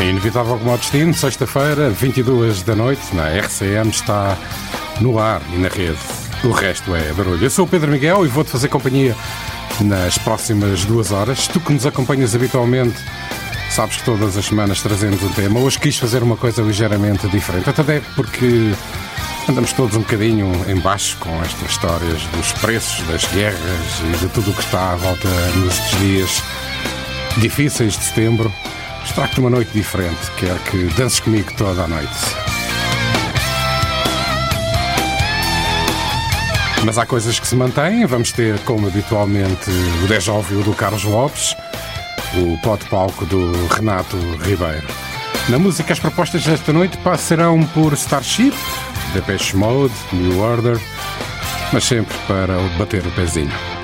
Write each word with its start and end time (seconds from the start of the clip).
É 0.00 0.04
inevitável 0.04 0.60
ao 0.64 0.78
destino, 0.78 1.12
sexta-feira, 1.12 1.90
22 1.90 2.62
da 2.62 2.76
noite, 2.76 3.02
na 3.14 3.30
RCM, 3.30 3.90
está 3.90 4.38
no 5.00 5.18
ar 5.18 5.42
e 5.52 5.58
na 5.58 5.68
rede. 5.68 5.98
O 6.44 6.52
resto 6.52 6.94
é 6.94 7.12
barulho. 7.12 7.44
Eu 7.44 7.50
sou 7.50 7.64
o 7.64 7.68
Pedro 7.68 7.90
Miguel 7.90 8.24
e 8.24 8.28
vou-te 8.28 8.50
fazer 8.50 8.68
companhia 8.68 9.16
nas 9.80 10.16
próximas 10.16 10.84
duas 10.84 11.10
horas. 11.10 11.48
Tu 11.48 11.58
que 11.58 11.72
nos 11.72 11.84
acompanhas 11.84 12.32
habitualmente, 12.32 12.96
sabes 13.70 13.96
que 13.96 14.04
todas 14.04 14.36
as 14.36 14.44
semanas 14.44 14.80
trazemos 14.80 15.20
um 15.20 15.32
tema. 15.32 15.58
Hoje 15.58 15.80
quis 15.80 15.98
fazer 15.98 16.22
uma 16.22 16.36
coisa 16.36 16.62
ligeiramente 16.62 17.26
diferente, 17.26 17.68
até 17.68 18.00
porque 18.14 18.72
andamos 19.48 19.72
todos 19.72 19.96
um 19.96 20.00
bocadinho 20.00 20.52
em 20.68 20.76
baixo 20.78 21.16
com 21.18 21.42
estas 21.42 21.70
histórias 21.70 22.22
dos 22.36 22.52
preços, 22.52 23.04
das 23.08 23.24
guerras 23.32 24.00
e 24.14 24.16
de 24.18 24.28
tudo 24.28 24.52
o 24.52 24.54
que 24.54 24.60
está 24.60 24.92
à 24.92 24.96
volta 24.96 25.28
nestes 25.56 25.98
dias 25.98 26.42
difíceis 27.38 27.98
de 27.98 28.04
setembro. 28.04 28.52
Trago-te 29.14 29.40
uma 29.40 29.50
noite 29.50 29.72
diferente, 29.72 30.30
quero 30.36 30.58
que 30.60 30.84
dances 30.94 31.20
comigo 31.20 31.52
toda 31.56 31.82
a 31.84 31.88
noite. 31.88 32.14
Mas 36.84 36.96
há 36.96 37.04
coisas 37.04 37.38
que 37.38 37.46
se 37.46 37.56
mantêm. 37.56 38.06
Vamos 38.06 38.32
ter, 38.32 38.58
como 38.60 38.86
habitualmente, 38.86 39.70
o 40.02 40.06
déjà 40.06 40.32
vu 40.32 40.62
do 40.62 40.72
Carlos 40.72 41.04
Lopes, 41.04 41.56
o 42.34 42.56
pote 42.62 42.84
palco 42.86 43.26
do 43.26 43.52
Renato 43.74 44.16
Ribeiro. 44.42 44.86
Na 45.48 45.58
música, 45.58 45.92
as 45.92 45.98
propostas 45.98 46.44
desta 46.44 46.72
noite 46.72 46.96
passarão 46.98 47.62
por 47.74 47.92
Starship, 47.94 48.54
Depeche 49.12 49.56
Mode, 49.56 49.94
New 50.12 50.38
Order, 50.38 50.78
mas 51.72 51.84
sempre 51.84 52.16
para 52.26 52.54
bater 52.78 53.04
o 53.06 53.10
pezinho. 53.10 53.77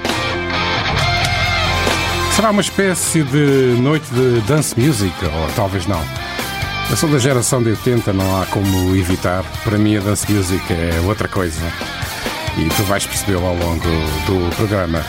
Será 2.44 2.52
uma 2.52 2.60
espécie 2.60 3.22
de 3.22 3.74
noite 3.80 4.04
de 4.12 4.38
dance 4.42 4.78
music, 4.78 5.14
ou 5.24 5.48
talvez 5.56 5.86
não. 5.86 6.04
Eu 6.90 6.94
sou 6.94 7.08
da 7.08 7.18
geração 7.18 7.62
de 7.62 7.70
80, 7.70 8.12
não 8.12 8.38
há 8.38 8.44
como 8.44 8.94
evitar. 8.94 9.42
Para 9.64 9.78
mim, 9.78 9.96
a 9.96 10.00
dance 10.00 10.30
music 10.30 10.62
é 10.70 11.00
outra 11.06 11.26
coisa. 11.26 11.62
E 12.58 12.68
tu 12.68 12.82
vais 12.82 13.06
percebê-lo 13.06 13.46
ao 13.46 13.54
longo 13.54 13.88
do 14.26 14.54
programa. 14.56 15.02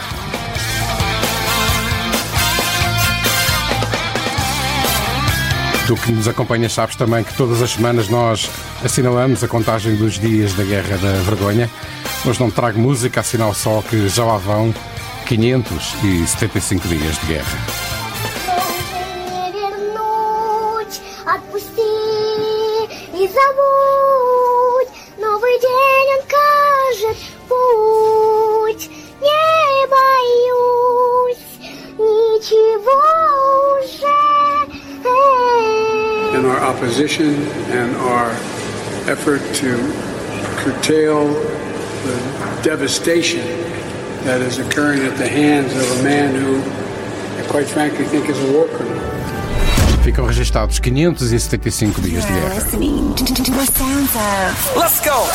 Tu 5.87 5.95
que 5.97 6.13
nos 6.13 6.29
acompanhas 6.29 6.71
sabes 6.71 6.95
também 6.95 7.21
que 7.25 7.33
todas 7.33 7.61
as 7.61 7.71
semanas 7.71 8.07
nós 8.07 8.49
assinalamos 8.81 9.43
a 9.43 9.47
contagem 9.49 9.97
dos 9.97 10.17
dias 10.17 10.53
da 10.53 10.63
Guerra 10.63 10.95
da 10.99 11.11
Vergonha. 11.23 11.69
Hoje 12.25 12.39
não 12.39 12.49
trago 12.49 12.79
música, 12.79 13.19
assinal 13.19 13.53
só 13.53 13.81
que 13.81 14.07
já 14.07 14.23
lá 14.23 14.37
vão 14.37 14.73
575 15.25 16.87
dias 16.87 17.19
de 17.21 17.27
guerra. 17.33 17.95
Opposition 36.75 37.35
and 37.71 37.95
our 37.97 38.29
effort 39.09 39.41
to 39.55 39.75
curtail 40.61 41.27
the 41.33 42.59
devastation 42.63 43.41
that 44.25 44.41
is 44.41 44.57
occurring 44.57 45.05
at 45.05 45.17
the 45.17 45.27
hands 45.27 45.71
of 45.75 45.99
a 45.99 46.03
man 46.03 46.33
who, 46.33 46.57
I 47.39 47.47
quite 47.47 47.67
frankly, 47.67 48.05
think 48.05 48.27
is 48.27 48.37
a 48.43 48.51
war 48.51 48.67
criminal. 48.67 49.01
Ficam 50.03 50.25
registados 50.25 50.79
575 50.79 52.01
dias 52.01 52.25
de 52.25 52.33
guerra. 52.33 52.55
of 52.55 52.73
Let's 54.75 54.99
go! 55.01 55.25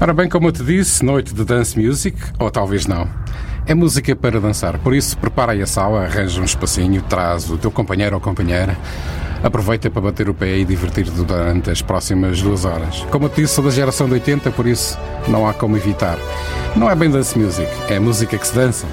Ora 0.00 0.14
bem, 0.14 0.28
como 0.28 0.48
eu 0.48 0.52
te 0.52 0.62
disse, 0.62 1.04
noite 1.04 1.34
de 1.34 1.44
dance 1.44 1.78
music, 1.78 2.16
ou 2.38 2.50
talvez 2.50 2.86
não. 2.86 3.08
É 3.66 3.74
música 3.74 4.16
para 4.16 4.40
dançar, 4.40 4.78
por 4.78 4.94
isso 4.94 5.16
prepara 5.16 5.52
aí 5.52 5.62
a 5.62 5.66
sala, 5.66 6.04
arranja 6.04 6.40
um 6.40 6.44
espacinho, 6.44 7.02
traz 7.02 7.48
o 7.50 7.56
teu 7.56 7.70
companheiro 7.70 8.16
ou 8.16 8.20
companheira, 8.20 8.76
aproveita 9.44 9.88
para 9.88 10.02
bater 10.02 10.28
o 10.28 10.34
pé 10.34 10.58
e 10.58 10.64
divertir-te 10.64 11.10
durante 11.12 11.70
as 11.70 11.80
próximas 11.80 12.42
duas 12.42 12.64
horas. 12.64 13.06
Como 13.10 13.26
eu 13.26 13.28
te 13.28 13.42
disse, 13.42 13.54
sou 13.54 13.64
da 13.64 13.70
geração 13.70 14.08
de 14.08 14.14
80, 14.14 14.50
por 14.50 14.66
isso 14.66 14.98
não 15.28 15.46
há 15.48 15.54
como 15.54 15.76
evitar. 15.76 16.18
Não 16.74 16.90
é 16.90 16.94
bem 16.96 17.10
dance 17.10 17.38
music, 17.38 17.70
é 17.88 17.98
música 18.00 18.36
que 18.36 18.46
se 18.46 18.54
dança, 18.54 18.86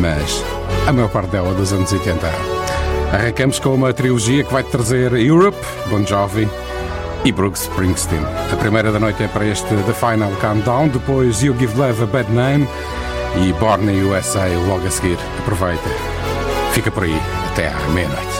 mas 0.00 0.44
a 0.86 0.92
maior 0.92 1.08
parte 1.08 1.30
dela 1.30 1.50
é 1.50 1.54
dos 1.54 1.72
anos 1.72 1.90
80. 1.90 2.26
Arrancamos 3.12 3.58
com 3.58 3.74
uma 3.74 3.92
trilogia 3.92 4.44
que 4.44 4.52
vai 4.52 4.62
trazer 4.62 5.12
Europe, 5.14 5.58
Bon 5.88 6.04
Jovi 6.04 6.48
e 7.24 7.32
Bruce 7.32 7.62
Springsteen. 7.62 8.22
A 8.52 8.56
primeira 8.56 8.92
da 8.92 9.00
noite 9.00 9.22
é 9.22 9.28
para 9.28 9.46
este 9.46 9.68
The 9.68 9.92
Final 9.94 10.30
Countdown, 10.40 10.88
depois 10.88 11.42
You 11.42 11.56
Give 11.58 11.76
Love 11.76 12.02
a 12.02 12.06
Bad 12.06 12.30
Name 12.32 12.68
e 13.36 13.52
Born 13.54 13.90
USA 14.02 14.46
logo 14.66 14.86
a 14.86 14.90
seguir. 14.90 15.18
Aproveita. 15.38 15.88
Fica 16.72 16.90
por 16.90 17.04
aí 17.04 17.20
até 17.50 17.68
à 17.68 17.88
meia-noite. 17.88 18.39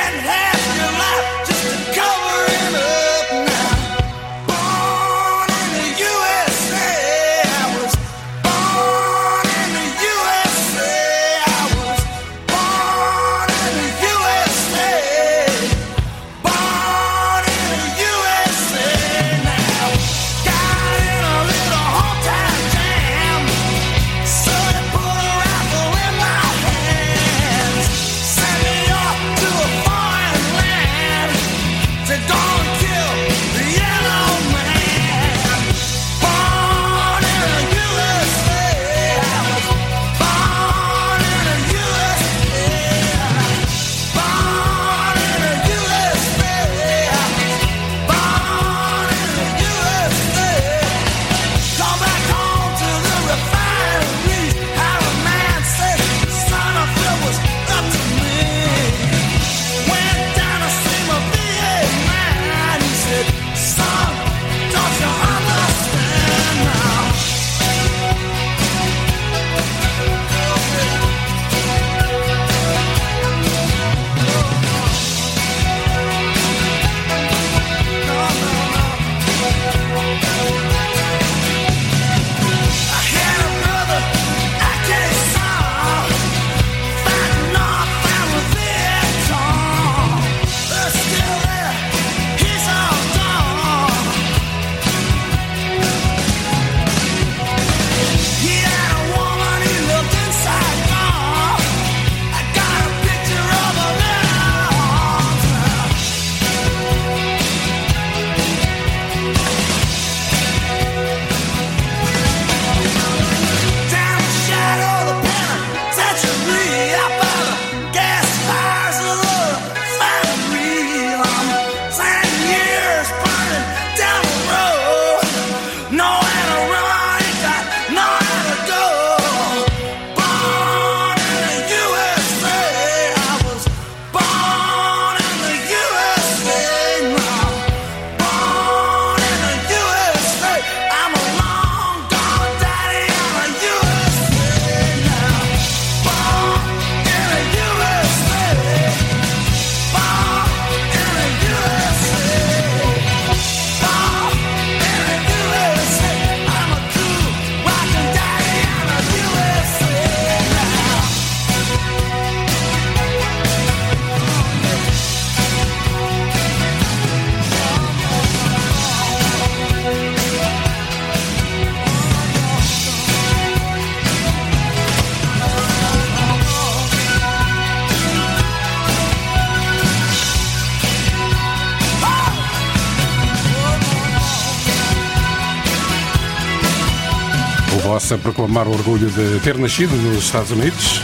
a 188.13 188.17
proclamar 188.17 188.67
o 188.67 188.71
orgulho 188.71 189.09
de 189.09 189.39
ter 189.39 189.57
nascido 189.57 189.95
nos 189.95 190.25
Estados 190.25 190.51
Unidos. 190.51 191.01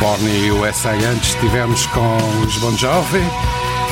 Born 0.00 0.24
in 0.24 0.50
USA, 0.52 0.92
antes 0.92 1.34
estivemos 1.34 1.86
com 1.86 2.16
os 2.46 2.56
Bon 2.58 2.76
Jovi, 2.76 3.18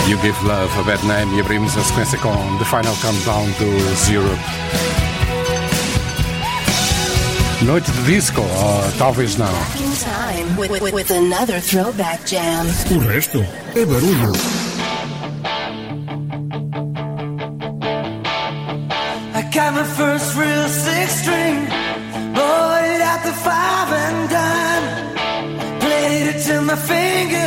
You 0.09 0.19
Give 0.21 0.37
Love 0.45 0.79
a 0.79 0.83
Bad 0.83 1.07
Name 1.07 1.37
e 1.37 1.41
abrimos 1.41 1.76
a 1.76 1.83
sequência 1.83 2.19
com 2.19 2.33
The 2.59 2.65
Final 2.65 2.97
Countdown 3.03 3.50
do 3.59 4.12
Europe. 4.12 4.41
Noite 7.62 7.91
de 7.91 8.03
disco, 8.03 8.43
talvez 8.99 9.37
não. 9.37 9.53
O 12.91 12.99
resto 13.00 13.45
é 13.75 13.85
barulho. 13.85 14.65
Got 19.56 19.72
my 19.72 19.84
first 19.84 20.36
real 20.36 20.68
six 20.68 21.22
string, 21.22 21.64
bought 22.34 22.84
it 22.84 23.00
at 23.00 23.22
the 23.25 23.32
five 23.32 23.90
and 24.04 24.28
dime, 24.28 25.80
played 25.80 26.26
it 26.34 26.42
till 26.44 26.62
my 26.62 26.76
fingers. 26.76 27.46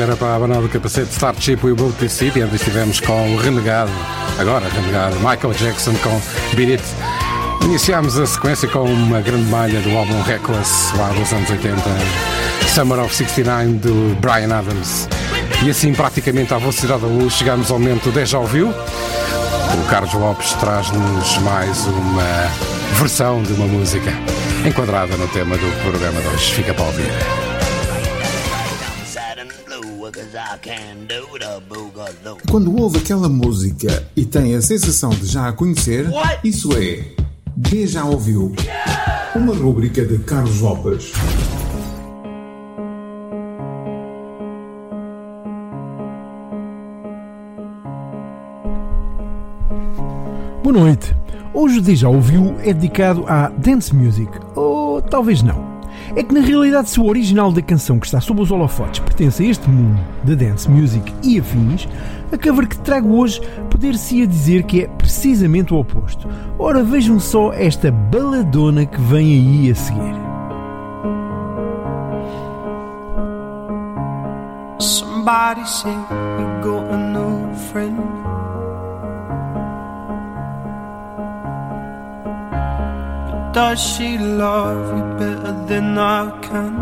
Era 0.00 0.16
para 0.16 0.34
abanar 0.34 0.60
do 0.60 0.68
capacete 0.68 1.10
Start 1.12 1.40
Chip 1.40 1.64
We 1.64 1.74
Built 1.74 1.96
This 1.96 2.12
City. 2.12 2.40
Antes 2.40 2.56
estivemos 2.60 3.00
com 3.00 3.34
o 3.34 3.36
renegado, 3.36 3.90
agora 4.38 4.68
renegado, 4.68 5.16
Michael 5.16 5.52
Jackson 5.52 5.94
com 6.02 6.20
Beat 6.56 6.70
It. 6.70 6.84
Iniciámos 7.62 8.18
a 8.18 8.26
sequência 8.26 8.68
com 8.68 8.84
uma 8.84 9.20
grande 9.20 9.48
malha 9.50 9.80
do 9.80 9.96
álbum 9.96 10.20
Reckless, 10.22 10.96
lá 10.96 11.08
dos 11.08 11.32
anos 11.32 11.48
80, 11.48 11.80
Summer 12.74 12.98
of 13.00 13.14
69, 13.14 13.72
do 13.74 14.16
Brian 14.20 14.54
Adams. 14.54 15.08
E 15.62 15.70
assim, 15.70 15.92
praticamente 15.94 16.52
à 16.52 16.58
velocidade 16.58 17.02
da 17.02 17.06
luz, 17.06 17.34
chegamos 17.34 17.70
ao 17.70 17.78
momento 17.78 18.10
Déjà 18.10 18.38
Vu. 18.38 18.68
O 18.68 19.88
Carlos 19.88 20.12
Lopes 20.14 20.52
traz-nos 20.54 21.38
mais 21.38 21.86
uma 21.86 22.50
versão 22.98 23.42
de 23.42 23.52
uma 23.52 23.66
música 23.66 24.12
enquadrada 24.66 25.16
no 25.16 25.28
tema 25.28 25.56
do 25.56 25.82
programa 25.82 26.20
de 26.20 26.26
hoje. 26.28 26.54
Fica 26.54 26.74
para 26.74 26.84
ouvir. 26.84 27.43
Quando 32.50 32.74
ouve 32.74 32.98
aquela 32.98 33.28
música 33.28 34.08
e 34.16 34.24
tem 34.24 34.54
a 34.54 34.62
sensação 34.62 35.10
de 35.10 35.26
já 35.26 35.48
a 35.48 35.52
conhecer, 35.52 36.06
isso 36.42 36.72
é 36.76 37.04
D 37.54 37.86
já 37.86 38.04
ouviu. 38.04 38.54
Uma 39.34 39.54
rúbrica 39.54 40.04
de 40.04 40.18
Carlos 40.20 40.60
Lopes. 40.60 41.12
Boa 50.62 50.72
noite. 50.72 51.14
Hoje 51.52 51.78
o 51.78 51.82
Deja 51.82 52.08
Ouviu 52.08 52.56
é 52.60 52.72
dedicado 52.72 53.24
à 53.28 53.48
dance 53.48 53.94
music, 53.94 54.30
ou 54.56 55.02
talvez 55.02 55.42
não. 55.42 55.73
É 56.16 56.22
que 56.22 56.34
na 56.34 56.40
realidade 56.40 56.90
se 56.90 57.00
o 57.00 57.06
original 57.06 57.50
da 57.50 57.62
canção 57.62 57.98
que 57.98 58.06
está 58.06 58.20
sob 58.20 58.40
os 58.40 58.50
holofotes 58.50 59.00
pertence 59.00 59.42
a 59.42 59.46
este 59.46 59.68
mundo 59.68 60.00
da 60.22 60.34
dance 60.34 60.70
music 60.70 61.12
e 61.22 61.38
afins, 61.38 61.88
a 62.32 62.38
cover 62.38 62.68
que 62.68 62.78
trago 62.78 63.16
hoje 63.16 63.40
poder-se-ia 63.70 64.26
dizer 64.26 64.64
que 64.64 64.82
é 64.82 64.86
precisamente 64.86 65.72
o 65.72 65.78
oposto. 65.78 66.28
Ora 66.58 66.82
vejam 66.82 67.18
só 67.18 67.52
esta 67.52 67.90
baladona 67.90 68.86
que 68.86 69.00
vem 69.00 69.26
aí 69.26 69.70
a 69.70 69.74
seguir. 69.74 70.14
Somebody 74.78 75.66
said 75.66 75.94
got 76.62 76.84
a 76.92 77.12
new 77.12 77.54
friend. 77.72 78.13
Does 83.54 83.80
she 83.80 84.18
love 84.18 84.96
you 84.96 85.04
better 85.16 85.54
than 85.68 85.96
I 85.96 86.28
can? 86.42 86.74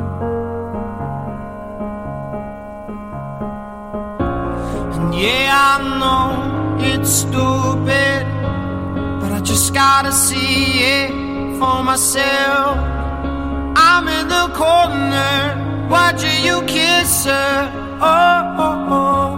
And 4.96 5.14
yeah, 5.14 5.52
I 5.52 5.78
know 6.00 6.30
it's 6.80 7.10
stupid, 7.10 8.24
but 9.20 9.30
I 9.32 9.40
just 9.44 9.74
gotta 9.74 10.12
see 10.12 10.64
it 10.96 11.10
for 11.58 11.82
myself. 11.84 12.78
I'm 13.76 14.08
in 14.08 14.28
the 14.28 14.48
corner 14.54 15.88
watching 15.90 16.42
you 16.42 16.62
kiss 16.62 17.26
her. 17.26 17.70
Oh, 18.00 18.56
oh, 18.66 18.94
oh. 18.98 19.32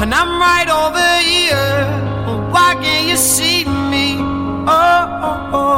And 0.00 0.14
I'm 0.14 0.38
right 0.38 0.70
over 0.82 1.08
here. 1.32 1.84
Why 2.52 2.76
can't 2.80 3.08
you 3.08 3.16
see 3.16 3.64
me? 3.64 4.25
Oh, 4.68 4.72
oh, 4.72 5.56
oh. 5.56 5.76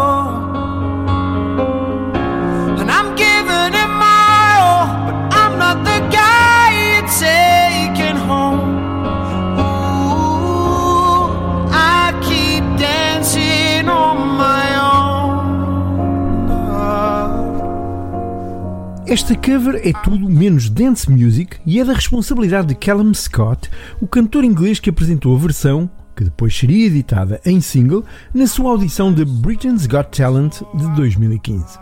Esta 19.10 19.34
cover 19.34 19.80
é 19.82 19.92
tudo 20.04 20.28
menos 20.28 20.68
dance 20.68 21.10
music 21.10 21.56
e 21.64 21.80
é 21.80 21.84
da 21.84 21.94
responsabilidade 21.94 22.68
de 22.68 22.74
Callum 22.74 23.12
Scott, 23.14 23.70
o 24.02 24.06
cantor 24.06 24.44
inglês 24.44 24.78
que 24.78 24.90
apresentou 24.90 25.34
a 25.34 25.38
versão, 25.38 25.90
que 26.18 26.24
depois 26.24 26.56
seria 26.56 26.86
editada 26.86 27.40
em 27.46 27.60
single, 27.60 28.04
na 28.34 28.48
sua 28.48 28.72
audição 28.72 29.12
de 29.12 29.24
Britain's 29.24 29.86
Got 29.86 30.08
Talent 30.10 30.62
de 30.74 30.96
2015. 30.96 31.78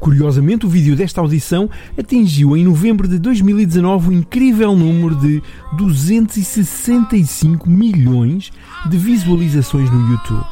Curiosamente, 0.00 0.64
o 0.64 0.70
vídeo 0.70 0.96
desta 0.96 1.20
audição 1.20 1.68
atingiu 1.98 2.56
em 2.56 2.64
novembro 2.64 3.06
de 3.06 3.18
2019 3.18 4.08
o 4.08 4.12
incrível 4.12 4.74
número 4.74 5.14
de 5.16 5.42
265 5.76 7.68
milhões 7.68 8.50
de 8.88 8.96
visualizações 8.96 9.90
no 9.90 10.12
YouTube. 10.12 10.46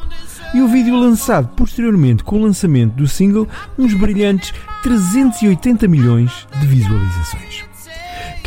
E 0.53 0.61
o 0.61 0.67
vídeo 0.67 0.95
lançado 0.95 1.47
posteriormente 1.55 2.23
com 2.23 2.37
o 2.37 2.43
lançamento 2.43 2.93
do 2.93 3.07
single, 3.07 3.47
uns 3.79 3.95
brilhantes 3.95 4.53
380 4.83 5.87
milhões 5.87 6.47
de 6.59 6.67
visualizações. 6.67 7.65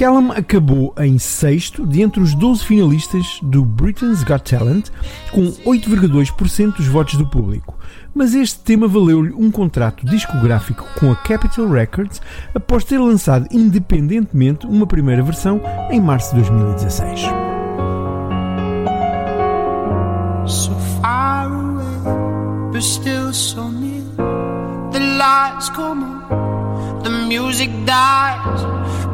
Callum 0.00 0.32
acabou 0.32 0.94
em 0.96 1.18
sexto 1.18 1.84
dentre 1.84 2.22
os 2.22 2.34
12 2.34 2.64
finalistas 2.64 3.38
do 3.42 3.62
Britain's 3.62 4.24
Got 4.24 4.50
Talent, 4.50 4.88
com 5.30 5.42
8,2% 5.42 6.76
dos 6.76 6.86
votos 6.86 7.16
do 7.16 7.26
público. 7.26 7.78
Mas 8.14 8.34
este 8.34 8.60
tema 8.60 8.88
valeu-lhe 8.88 9.30
um 9.34 9.50
contrato 9.50 10.06
discográfico 10.06 10.86
com 10.98 11.12
a 11.12 11.16
Capitol 11.16 11.68
Records 11.68 12.22
após 12.54 12.82
ter 12.82 12.96
lançado 12.98 13.46
independentemente 13.50 14.66
uma 14.66 14.86
primeira 14.86 15.22
versão 15.22 15.60
em 15.90 16.00
março 16.00 16.34
de 16.34 16.40
2016. 16.44 17.20
So 20.46 20.72
far 21.02 21.52
away, 21.52 22.72
but 22.72 22.82
still 22.82 23.34
so 23.34 23.68
near. 23.68 24.00
The 24.92 25.00
lights 25.18 25.68
come 25.68 26.04
on, 26.04 26.49
the 27.02 27.10
music 27.10 27.70
dies, 27.84 28.62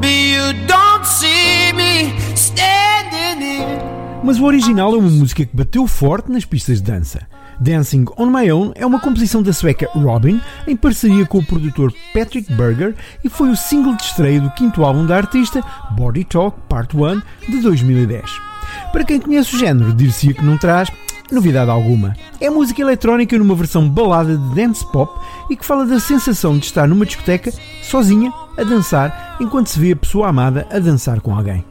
but 0.00 0.10
you 0.10 0.52
don't 0.66 1.04
see 1.04 1.72
me 1.72 2.12
standing 2.34 3.40
here. 3.40 3.96
Mas 4.22 4.38
o 4.38 4.44
original 4.44 4.94
é 4.94 4.98
uma 4.98 5.10
música 5.10 5.44
que 5.44 5.56
bateu 5.56 5.86
forte 5.86 6.30
nas 6.30 6.44
pistas 6.44 6.82
de 6.82 6.90
dança. 6.90 7.26
Dancing 7.60 8.04
on 8.18 8.26
My 8.26 8.50
Own 8.50 8.72
é 8.74 8.84
uma 8.84 9.00
composição 9.00 9.42
da 9.42 9.52
sueca 9.52 9.88
Robin 9.94 10.40
em 10.66 10.76
parceria 10.76 11.24
com 11.24 11.38
o 11.38 11.46
produtor 11.46 11.92
Patrick 12.12 12.52
Berger 12.52 12.94
e 13.24 13.28
foi 13.28 13.48
o 13.48 13.56
single 13.56 13.96
de 13.96 14.02
estreia 14.02 14.40
do 14.40 14.50
quinto 14.50 14.84
álbum 14.84 15.06
da 15.06 15.16
artista, 15.16 15.62
Body 15.92 16.24
Talk 16.24 16.58
Part 16.68 16.94
1, 16.96 17.22
de 17.48 17.60
2010. 17.62 18.30
Para 18.92 19.04
quem 19.04 19.20
conhece 19.20 19.54
o 19.54 19.58
género, 19.58 19.92
dir-se-ia 19.92 20.34
que 20.34 20.44
não 20.44 20.58
traz 20.58 20.90
novidade 21.34 21.70
alguma. 21.70 22.14
É 22.40 22.48
música 22.48 22.80
eletrónica 22.80 23.38
numa 23.38 23.54
versão 23.54 23.88
balada 23.88 24.36
de 24.36 24.54
dance 24.54 24.84
pop 24.92 25.18
e 25.50 25.56
que 25.56 25.64
fala 25.64 25.86
da 25.86 25.98
sensação 25.98 26.58
de 26.58 26.66
estar 26.66 26.86
numa 26.86 27.06
discoteca, 27.06 27.52
sozinha, 27.82 28.32
a 28.56 28.62
dançar, 28.62 29.36
enquanto 29.40 29.68
se 29.68 29.78
vê 29.78 29.92
a 29.92 29.96
pessoa 29.96 30.28
amada 30.28 30.66
a 30.70 30.78
dançar 30.78 31.20
com 31.20 31.34
alguém. 31.34 31.64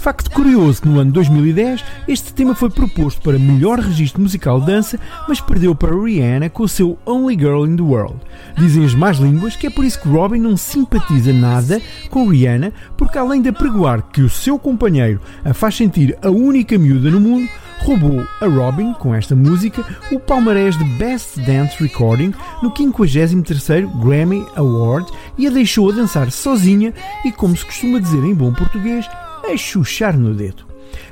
Facto 0.00 0.30
curioso 0.30 0.80
que 0.80 0.88
no 0.88 0.98
ano 0.98 1.12
2010 1.12 1.84
este 2.08 2.32
tema 2.32 2.54
foi 2.54 2.70
proposto 2.70 3.20
para 3.20 3.38
melhor 3.38 3.78
registro 3.78 4.22
musical 4.22 4.58
de 4.58 4.64
dança, 4.64 4.98
mas 5.28 5.42
perdeu 5.42 5.74
para 5.74 5.94
Rihanna 5.94 6.48
com 6.48 6.62
o 6.62 6.68
seu 6.68 6.98
Only 7.04 7.34
Girl 7.38 7.66
in 7.66 7.76
the 7.76 7.82
World. 7.82 8.16
Dizem 8.56 8.82
as 8.86 8.94
más 8.94 9.18
línguas 9.18 9.56
que 9.56 9.66
é 9.66 9.70
por 9.70 9.84
isso 9.84 10.00
que 10.00 10.08
Robin 10.08 10.38
não 10.38 10.56
simpatiza 10.56 11.34
nada 11.34 11.82
com 12.08 12.26
Rihanna, 12.26 12.72
porque 12.96 13.18
além 13.18 13.42
de 13.42 13.50
apregoar 13.50 14.02
que 14.10 14.22
o 14.22 14.30
seu 14.30 14.58
companheiro 14.58 15.20
a 15.44 15.52
faz 15.52 15.76
sentir 15.76 16.16
a 16.22 16.30
única 16.30 16.78
miúda 16.78 17.10
no 17.10 17.20
mundo, 17.20 17.46
roubou 17.80 18.26
a 18.40 18.46
Robin, 18.46 18.94
com 18.94 19.14
esta 19.14 19.36
música, 19.36 19.84
o 20.10 20.18
palmarés 20.18 20.78
de 20.78 20.84
Best 20.96 21.38
Dance 21.42 21.76
Recording 21.78 22.32
no 22.62 22.70
53º 22.70 24.00
Grammy 24.02 24.46
Award 24.56 25.10
e 25.36 25.46
a 25.46 25.50
deixou 25.50 25.90
a 25.90 25.94
dançar 25.94 26.30
sozinha 26.30 26.94
e, 27.22 27.30
como 27.30 27.54
se 27.54 27.66
costuma 27.66 27.98
dizer 27.98 28.24
em 28.24 28.34
bom 28.34 28.52
português, 28.52 29.06
a 29.50 29.56
chuchar 29.56 30.16
no 30.16 30.34
dedo. 30.34 30.64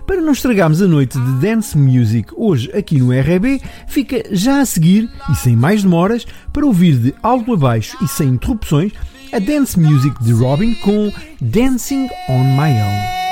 Para 0.07 0.20
não 0.20 0.33
estragarmos 0.33 0.81
a 0.83 0.88
noite 0.88 1.18
de 1.18 1.33
dance 1.40 1.77
music 1.77 2.33
hoje 2.37 2.70
aqui 2.72 2.98
no 2.98 3.12
RB, 3.12 3.61
fica 3.87 4.24
já 4.31 4.61
a 4.61 4.66
seguir, 4.66 5.09
e 5.31 5.37
sem 5.37 5.55
mais 5.55 5.83
demoras, 5.83 6.27
para 6.53 6.66
ouvir 6.66 6.96
de 6.96 7.14
alto 7.22 7.53
a 7.53 7.57
baixo 7.57 7.96
e 8.03 8.09
sem 8.09 8.29
interrupções, 8.29 8.92
a 9.33 9.38
dance 9.38 9.79
music 9.79 10.22
de 10.22 10.33
Robin 10.33 10.74
com 10.77 11.12
Dancing 11.40 12.09
on 12.29 12.44
My 12.57 12.72
Own. 12.72 13.27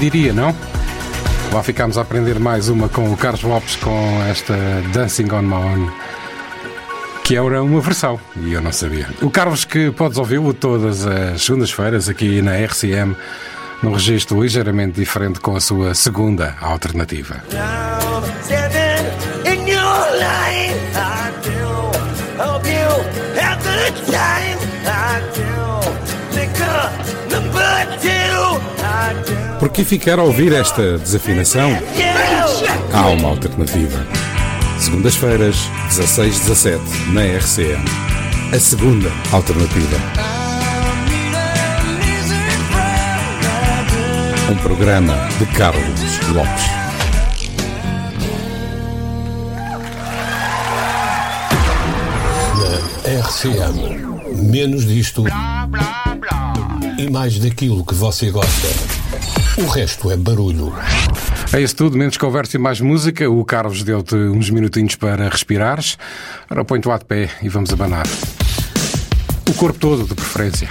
Diria, 0.00 0.32
não? 0.32 0.56
Lá 1.52 1.62
ficámos 1.62 1.98
a 1.98 2.00
aprender 2.00 2.40
mais 2.40 2.70
uma 2.70 2.88
com 2.88 3.12
o 3.12 3.16
Carlos 3.18 3.42
Lopes 3.42 3.76
com 3.76 4.22
esta 4.30 4.54
Dancing 4.94 5.30
on 5.30 5.42
My 5.42 5.54
Own, 5.54 5.90
que 7.22 7.36
era 7.36 7.62
uma 7.62 7.82
versão, 7.82 8.18
e 8.36 8.54
eu 8.54 8.62
não 8.62 8.72
sabia. 8.72 9.08
O 9.20 9.30
Carlos 9.30 9.66
que 9.66 9.90
podes 9.90 10.16
ouvi-lo 10.16 10.54
todas 10.54 11.06
as 11.06 11.42
segundas-feiras 11.42 12.08
aqui 12.08 12.40
na 12.40 12.56
RCM, 12.56 13.14
num 13.82 13.92
registro 13.92 14.42
ligeiramente 14.42 14.98
diferente 14.98 15.38
com 15.38 15.54
a 15.54 15.60
sua 15.60 15.94
segunda 15.94 16.56
alternativa. 16.62 17.44
Standing 18.48 18.90
Por 29.58 29.68
que 29.70 29.84
ficar 29.84 30.18
a 30.18 30.22
ouvir 30.22 30.52
esta 30.52 30.98
desafinação? 30.98 31.70
Há 32.92 33.06
uma 33.08 33.28
alternativa. 33.28 34.06
Segundas-feiras, 34.78 35.56
16-17, 35.90 36.80
na 37.12 37.22
RCM. 37.22 37.84
A 38.54 38.58
segunda 38.58 39.10
alternativa. 39.30 39.96
Um 44.50 44.56
programa 44.56 45.14
de 45.38 45.46
Carlos 45.46 45.84
Lopes. 46.32 46.64
Na 52.56 53.20
RCM, 53.20 54.50
menos 54.50 54.86
disto 54.86 55.24
e 56.98 57.10
mais 57.10 57.38
daquilo 57.38 57.84
que 57.84 57.94
você 57.94 58.30
gosta. 58.30 58.89
O 59.60 59.66
resto 59.66 60.10
é 60.10 60.16
barulho. 60.16 60.72
É 61.52 61.60
isso 61.60 61.76
tudo, 61.76 61.98
menos 61.98 62.16
conversa 62.16 62.56
e 62.56 62.58
mais 62.58 62.80
música. 62.80 63.28
O 63.28 63.44
Carlos 63.44 63.82
deu-te 63.82 64.14
uns 64.14 64.48
minutinhos 64.48 64.96
para 64.96 65.28
respirares. 65.28 65.98
Ora, 66.50 66.64
põe-te 66.64 66.88
lá 66.88 66.96
de 66.96 67.04
pé 67.04 67.28
e 67.42 67.48
vamos 67.50 67.70
abanar. 67.70 68.06
O 69.46 69.52
corpo 69.52 69.78
todo, 69.78 70.04
de 70.04 70.14
preferência. 70.14 70.70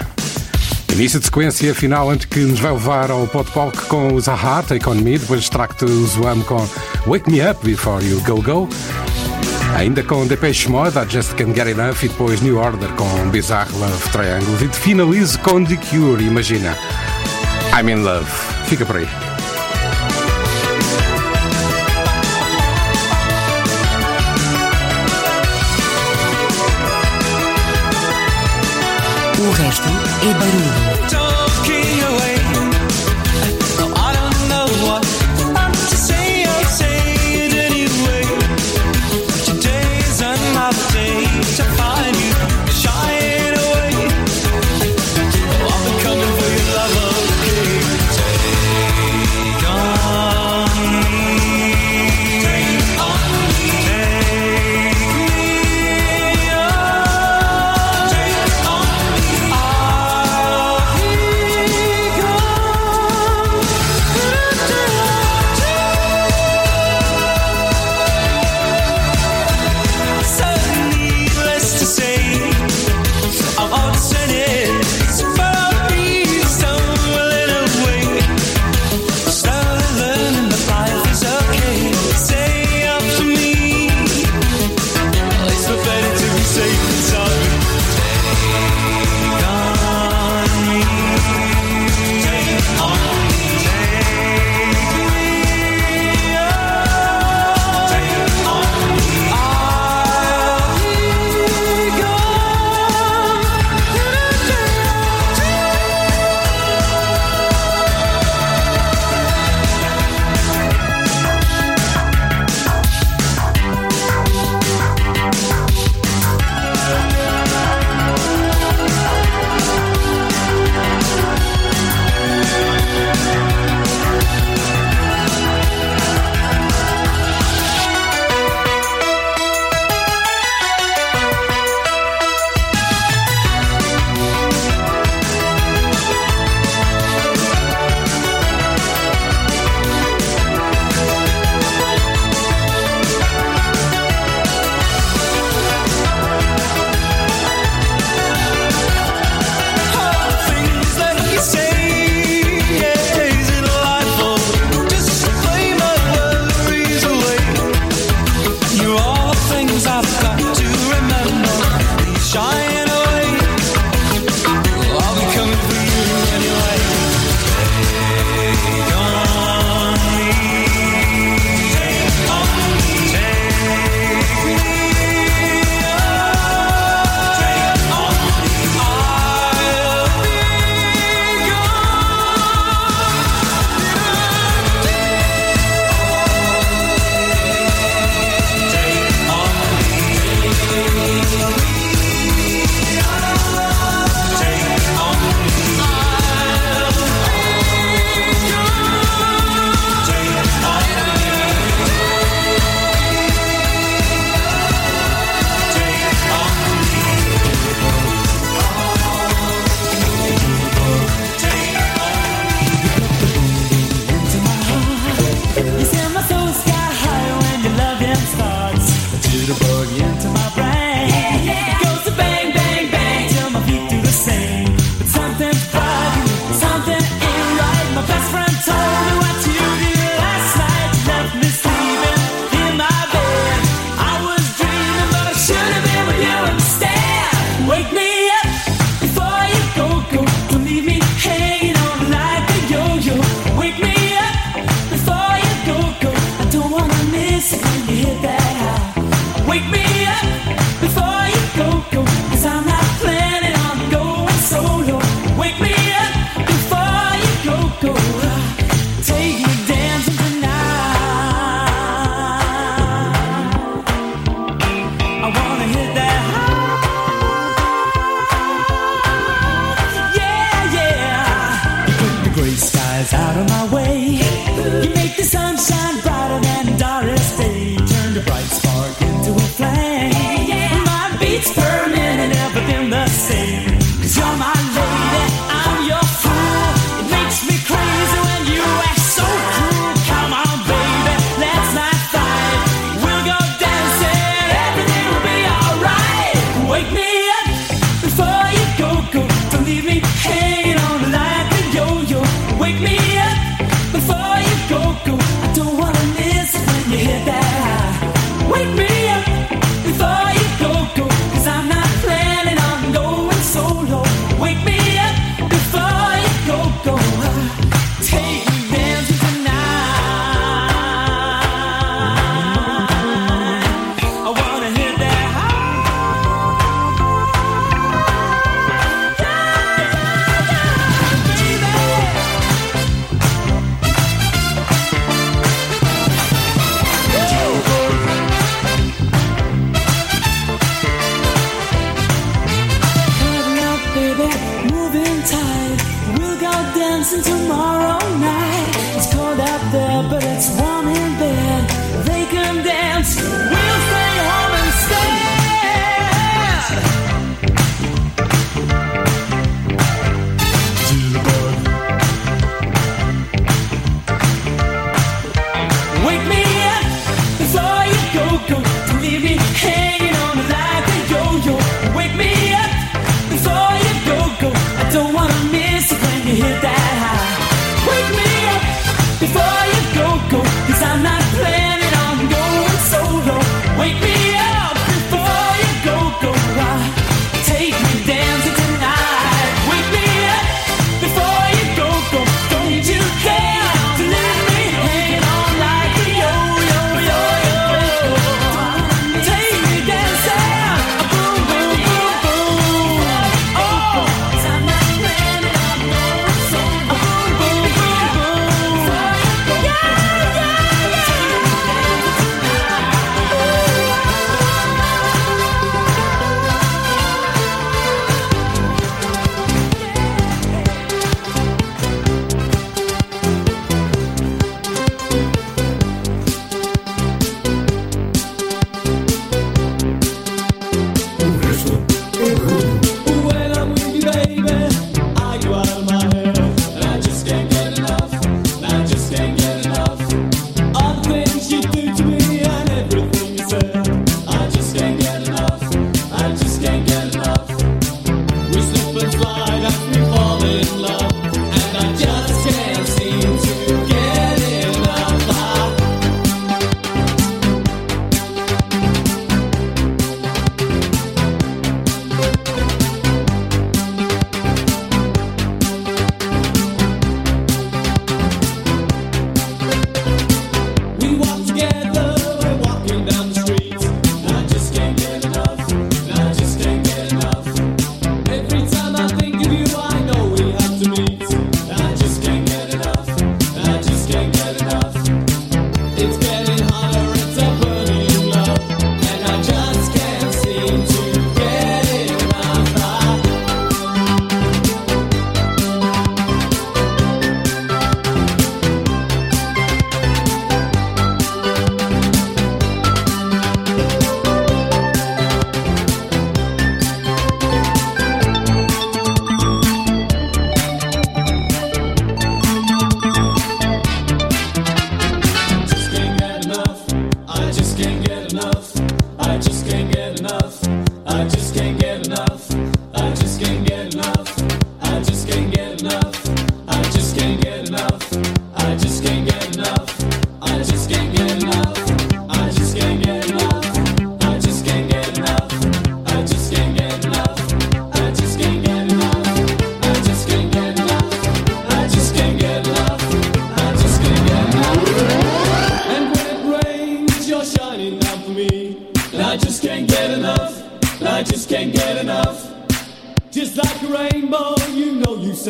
Início 0.92 1.20
de 1.20 1.26
sequência 1.26 1.76
final 1.76 2.10
antes 2.10 2.26
que 2.26 2.40
nos 2.40 2.60
vai 2.60 2.72
levar 2.72 3.12
ao 3.12 3.28
podpalco 3.28 3.86
com 3.86 4.16
os 4.16 4.28
Aha, 4.28 4.64
Take 4.64 4.90
On 4.90 4.96
Me. 4.96 5.20
Depois 5.20 5.48
trago-te 5.50 5.86
o 5.86 6.08
Zoam 6.08 6.42
com 6.42 6.68
Wake 7.06 7.30
Me 7.30 7.48
Up 7.48 7.64
Before 7.64 8.04
You 8.04 8.20
Go 8.22 8.42
Go. 8.42 8.70
Ainda 9.76 10.02
com 10.02 10.26
Depeche 10.26 10.68
Mode, 10.68 10.98
I 10.98 11.06
Just 11.08 11.36
Can't 11.36 11.54
Get 11.54 11.68
Enough. 11.68 12.04
E 12.04 12.08
depois 12.08 12.42
New 12.42 12.58
Order 12.58 12.90
com 12.94 13.30
Bizarre 13.30 13.72
Love 13.74 14.10
Triangle. 14.12 14.66
E 14.66 14.74
finalizo 14.74 15.38
com 15.40 15.64
The 15.64 15.76
Cure, 15.76 16.24
imagina. 16.24 16.76
I'm 17.72 17.88
in 17.88 18.04
love. 18.04 18.59
Fica 18.70 18.86
por 18.86 18.98
aí. 18.98 19.08
O 29.40 29.52
resto 29.54 29.88
é 30.22 30.34
barulho. 30.36 31.29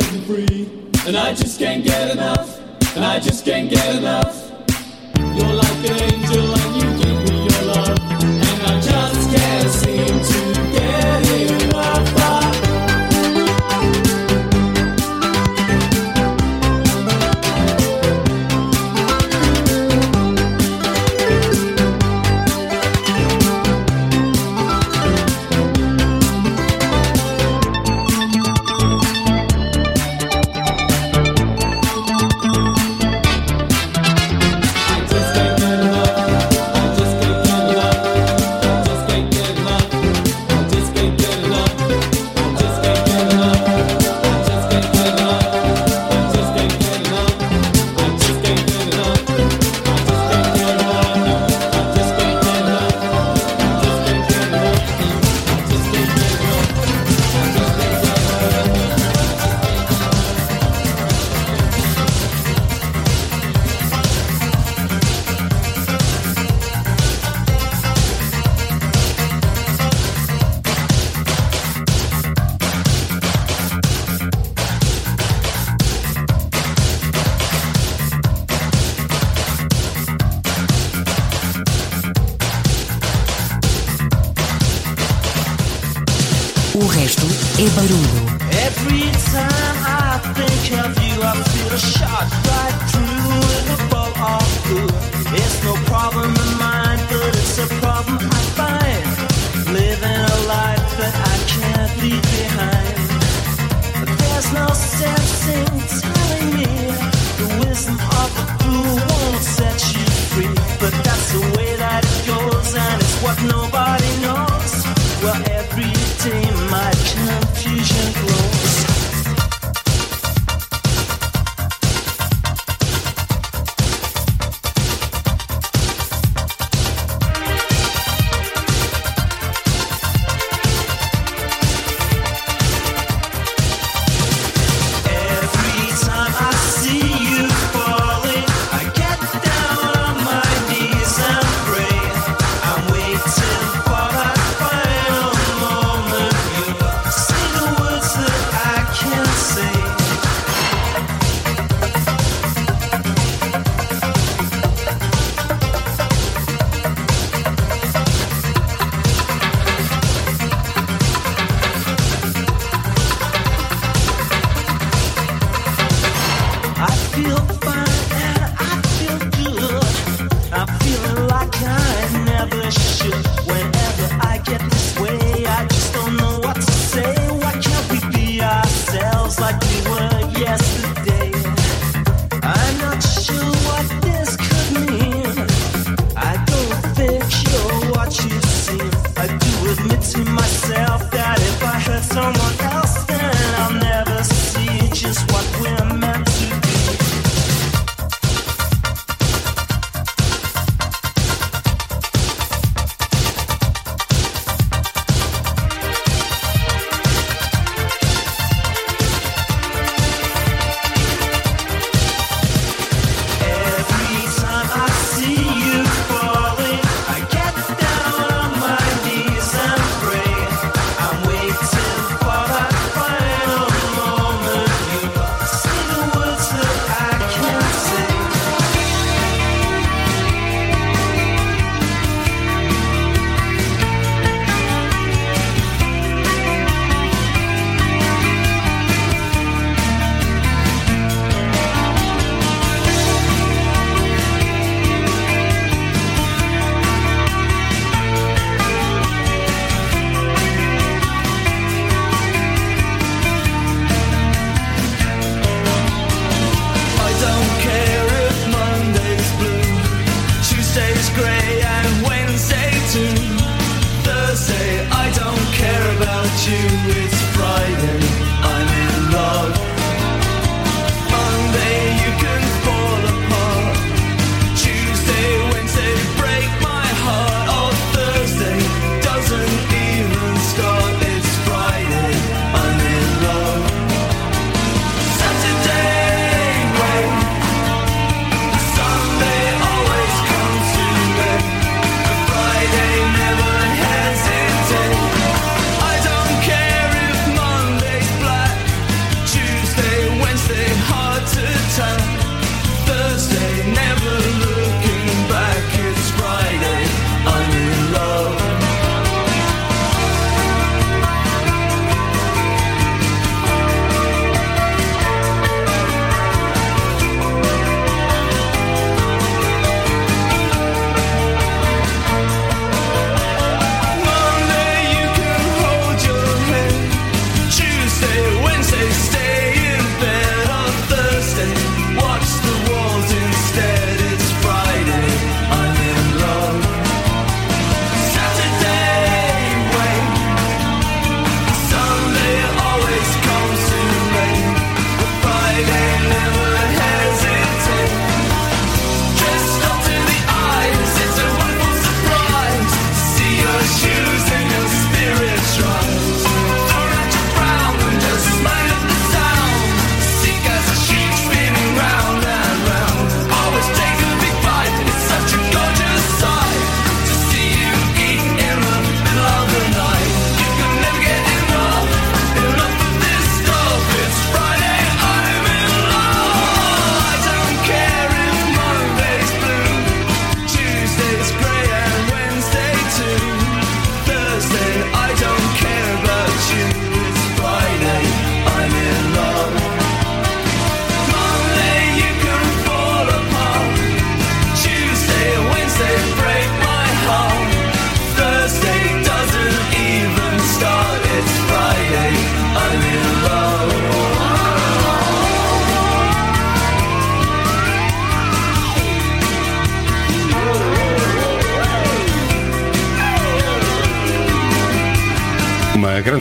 set 0.01 0.23
free. 0.23 0.69
And 1.07 1.17
I 1.17 1.33
just 1.33 1.59
can't 1.59 1.83
get 1.83 2.11
enough, 2.11 2.59
and 2.95 3.03
I 3.03 3.19
just 3.19 3.45
can't 3.45 3.69
get 3.69 3.95
enough. 3.95 4.51
You're 5.17 5.53
like 5.53 5.89
an 5.89 6.13
angel. 6.13 6.58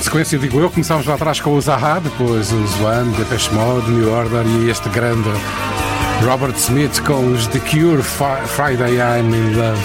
Sequência, 0.09 0.39
digo 0.39 0.59
eu. 0.59 0.71
Começámos 0.71 1.07
lá 1.07 1.15
atrás 1.15 1.39
com 1.39 1.53
o 1.53 1.61
Zaha, 1.61 2.01
depois 2.01 2.51
os 2.51 2.81
One, 2.81 3.13
Depeche 3.15 3.53
Mode, 3.53 3.91
New 3.91 4.11
Order 4.11 4.47
e 4.47 4.71
este 4.71 4.89
grande 4.89 5.29
Robert 6.25 6.55
Smith 6.57 7.03
com 7.03 7.33
os 7.33 7.47
The 7.49 7.59
Cure, 7.59 8.03
Friday 8.03 8.97
I'm 8.97 9.35
in 9.35 9.55
Love. 9.55 9.83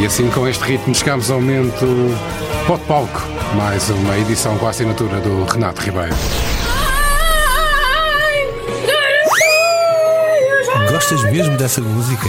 E 0.00 0.06
assim, 0.06 0.30
com 0.30 0.46
este 0.46 0.62
ritmo, 0.62 0.94
chegamos 0.94 1.30
ao 1.32 1.40
momento 1.40 1.84
Pode 2.66 2.82
Palco, 2.84 3.22
mais 3.56 3.90
uma 3.90 4.16
edição 4.18 4.56
com 4.56 4.66
a 4.66 4.70
assinatura 4.70 5.20
do 5.20 5.44
Renato 5.44 5.82
Ribeiro. 5.82 6.14
Gostas 10.92 11.24
mesmo 11.24 11.56
dessa 11.56 11.80
música? 11.80 12.28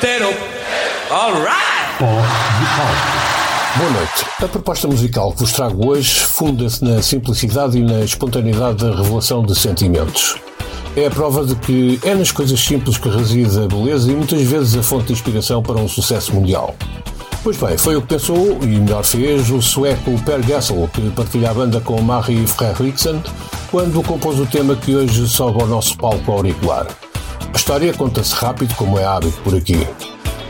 Tero, 0.00 0.28
all 1.10 1.32
right. 1.32 1.56
Boa 3.76 3.90
noite. 3.90 4.26
A 4.42 4.46
proposta 4.46 4.86
musical 4.86 5.32
que 5.32 5.38
vos 5.40 5.52
trago 5.52 5.88
hoje 5.88 6.20
funda-se 6.20 6.84
na 6.84 7.02
simplicidade 7.02 7.78
e 7.78 7.82
na 7.82 8.00
espontaneidade 8.00 8.84
da 8.84 8.94
revelação 8.94 9.42
de 9.42 9.54
sentimentos. 9.54 10.35
É 10.96 11.08
a 11.08 11.10
prova 11.10 11.44
de 11.44 11.54
que 11.56 12.00
é 12.02 12.14
nas 12.14 12.32
coisas 12.32 12.58
simples 12.58 12.96
que 12.96 13.06
reside 13.10 13.60
a 13.60 13.66
beleza 13.66 14.10
e 14.10 14.14
muitas 14.14 14.40
vezes 14.40 14.74
a 14.74 14.82
fonte 14.82 15.08
de 15.08 15.12
inspiração 15.12 15.62
para 15.62 15.76
um 15.76 15.86
sucesso 15.86 16.34
mundial. 16.34 16.74
Pois 17.44 17.58
bem, 17.58 17.76
foi 17.76 17.96
o 17.96 18.00
que 18.00 18.08
pensou 18.08 18.58
e 18.62 18.66
melhor 18.66 19.04
fez 19.04 19.50
o 19.50 19.60
sueco 19.60 20.18
Per 20.24 20.42
Gessel, 20.42 20.88
que 20.94 21.10
partilha 21.10 21.50
a 21.50 21.54
banda 21.54 21.82
com 21.82 22.00
Marie 22.00 22.46
Fredriksson, 22.46 23.22
quando 23.70 24.02
compôs 24.02 24.40
o 24.40 24.46
tema 24.46 24.74
que 24.74 24.96
hoje 24.96 25.28
sobe 25.28 25.60
ao 25.60 25.68
nosso 25.68 25.98
palco 25.98 26.32
auricular. 26.32 26.86
A 27.52 27.56
história 27.56 27.92
conta-se 27.92 28.34
rápido, 28.34 28.74
como 28.74 28.98
é 28.98 29.04
hábito 29.04 29.38
por 29.42 29.54
aqui. 29.54 29.86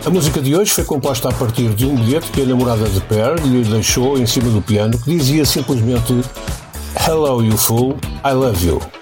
A 0.06 0.10
música 0.10 0.40
de 0.40 0.54
hoje 0.54 0.70
foi 0.70 0.84
composta 0.84 1.28
a 1.28 1.32
partir 1.32 1.70
de 1.70 1.86
um 1.86 1.96
bilhete 1.96 2.30
que 2.30 2.42
a 2.42 2.44
namorada 2.44 2.88
de 2.88 3.00
Per 3.00 3.34
lhe 3.44 3.64
deixou 3.64 4.16
em 4.16 4.26
cima 4.26 4.48
do 4.50 4.62
piano 4.62 4.96
que 4.96 5.10
dizia 5.10 5.44
simplesmente 5.44 6.14
Hello 7.04 7.42
you 7.42 7.58
fool, 7.58 7.96
I 8.24 8.32
love 8.32 8.64
you. 8.64 8.95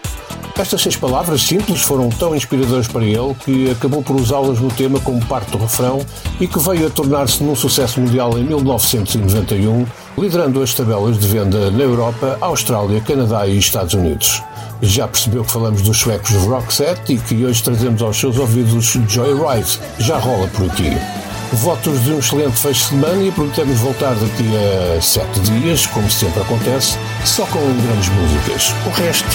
Estas 0.57 0.83
seis 0.83 0.95
palavras 0.95 1.43
simples 1.43 1.83
foram 1.83 2.09
tão 2.09 2.35
inspiradoras 2.35 2.87
para 2.87 3.05
ele 3.05 3.35
que 3.45 3.73
acabou 3.73 4.05
por 4.05 4.15
usá-las 4.15 4.61
no 4.61 4.71
tema 4.71 5.01
como 5.01 5.25
parte 5.27 5.51
do 5.51 5.59
refrão 5.59 6.01
e 6.41 6.47
que 6.47 6.61
veio 6.61 6.87
a 6.87 6.91
tornar-se 6.91 7.43
num 7.43 7.57
sucesso 7.57 8.01
mundial 8.01 8.39
em 8.39 8.45
1991, 8.45 9.85
liderando 10.17 10.63
as 10.63 10.73
tabelas 10.73 11.19
de 11.19 11.27
venda 11.27 11.73
na 11.73 11.83
Europa, 11.83 12.39
Austrália, 12.41 13.01
Canadá 13.01 13.49
e 13.49 13.59
Estados 13.59 13.95
Unidos. 13.95 14.43
Já 14.81 15.09
percebeu 15.09 15.45
que 15.45 15.51
falamos 15.51 15.83
dos 15.83 15.99
suecos 15.99 16.31
Roxette 16.31 17.15
e 17.15 17.19
que 17.19 17.45
hoje 17.45 17.61
trazemos 17.61 18.01
aos 18.01 18.17
seus 18.17 18.39
ouvidos 18.39 18.97
Joyride, 19.09 19.81
já 19.99 20.19
rola 20.19 20.47
por 20.49 20.67
aqui. 20.71 20.97
Votos 21.55 22.05
de 22.05 22.13
um 22.13 22.19
excelente 22.21 22.57
fecho 22.57 22.81
de 22.81 22.89
semana 22.91 23.23
e 23.23 23.33
prometemos 23.33 23.79
voltar 23.81 24.15
daqui 24.15 24.45
a 24.97 25.01
sete 25.01 25.41
dias, 25.41 25.87
como 25.89 26.09
sempre 26.09 26.41
acontece, 26.43 26.97
só 27.25 27.45
com 27.47 27.59
grandes 27.59 28.09
músicas. 28.09 28.73
O 28.87 28.91
resto, 28.91 29.29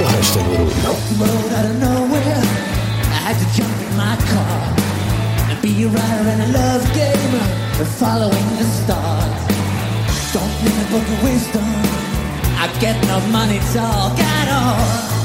o 0.00 0.06
resto 0.06 0.38
é 0.38 0.42
barulho. 0.42 0.98
road 1.18 1.52
out 1.58 1.66
of 1.66 1.76
nowhere. 1.80 2.42
I 3.10 3.18
had 3.26 3.36
to 3.38 3.46
jump 3.56 3.74
in 3.82 3.96
my 3.96 4.16
car 4.30 4.58
and 5.50 5.60
be 5.60 5.84
a 5.84 5.88
rider 5.88 6.28
in 6.30 6.40
a 6.40 6.48
love 6.52 6.84
game 6.94 7.34
following 7.98 8.48
the 8.58 8.64
stars. 8.64 9.48
Don't 10.32 10.54
read 10.62 10.78
a 10.78 10.88
book 10.90 11.06
of 11.14 11.22
wisdom. 11.24 11.68
I 12.62 12.66
get 12.80 12.96
no 13.06 13.18
money 13.30 13.60
talk 13.74 14.18
at 14.18 14.48
all. 14.48 15.18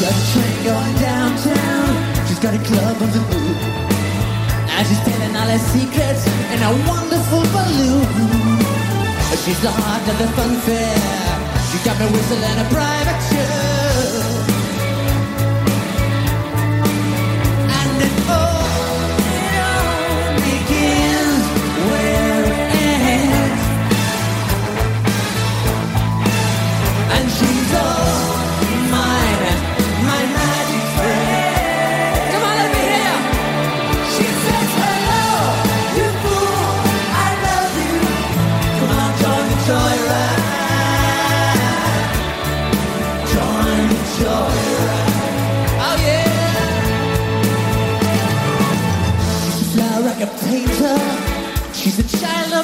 Got 0.00 0.12
a 0.12 0.24
train 0.32 0.58
going 0.64 0.96
downtown. 1.08 1.90
She's 2.26 2.38
got 2.38 2.54
a 2.54 2.62
club 2.68 2.96
on 3.02 3.10
the 3.16 3.22
move. 3.32 3.60
Now 4.66 4.82
she's 4.84 5.00
telling 5.08 5.36
all 5.36 5.48
her 5.48 5.62
secrets 5.72 6.26
in 6.52 6.60
a 6.62 6.72
wonderful 6.86 7.42
balloon. 7.54 8.97
She's 9.36 9.60
the 9.60 9.70
heart 9.70 10.08
of 10.08 10.18
the 10.18 10.28
fun 10.36 10.56
fair. 10.60 10.96
She 11.70 11.78
got 11.84 11.98
me 12.00 12.06
whistling 12.12 12.58
a 12.58 12.68
private 12.70 13.20
tune. 13.30 13.87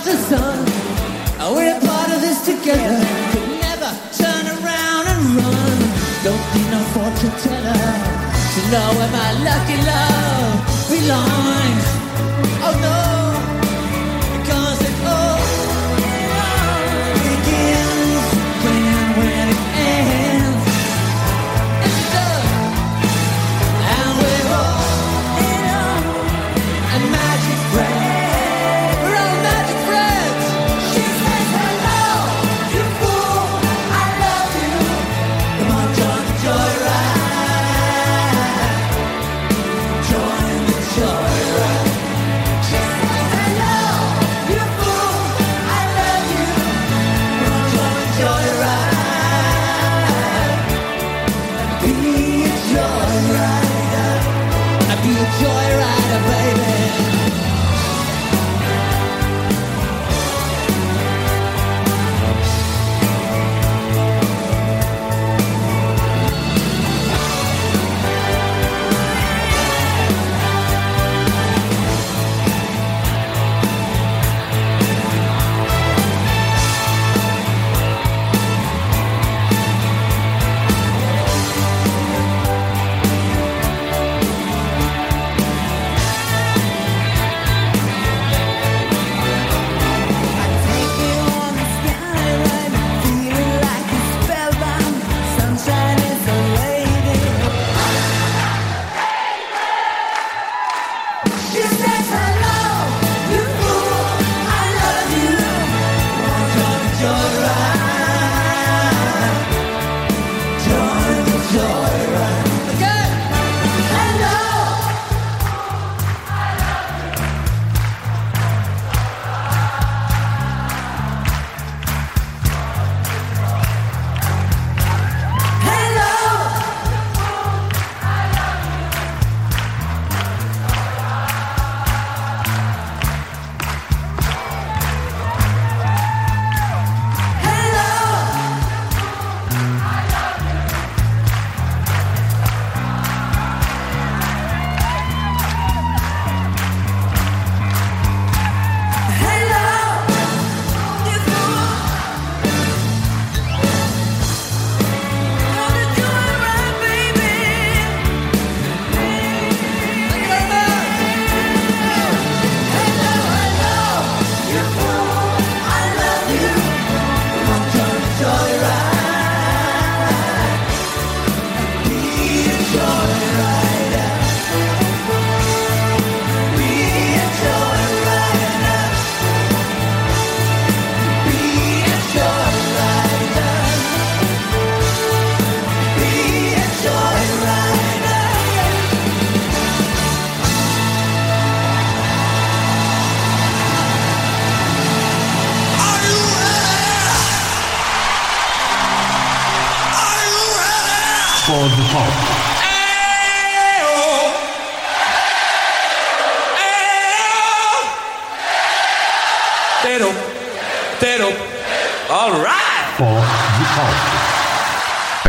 The 0.05 0.17
sun. 0.29 0.65
Oh, 1.41 1.55
we're 1.57 1.77
a 1.77 1.81
part 1.81 2.13
of 2.13 2.21
this 2.21 2.45
together. 2.45 3.01
Could 3.33 3.49
never 3.61 3.91
turn 4.13 4.45
around 4.47 5.05
and 5.09 5.23
run. 5.41 5.79
Don't 6.23 6.45
need 6.55 6.69
no 6.71 6.81
fortune 6.93 7.33
teller 7.41 7.85
to 8.55 8.61
know 8.71 8.89
where 8.99 9.13
my 9.19 9.31
lucky 9.49 9.79
love 9.89 10.61
belongs. 10.91 11.87
Oh 12.67 12.79
no. 12.81 13.14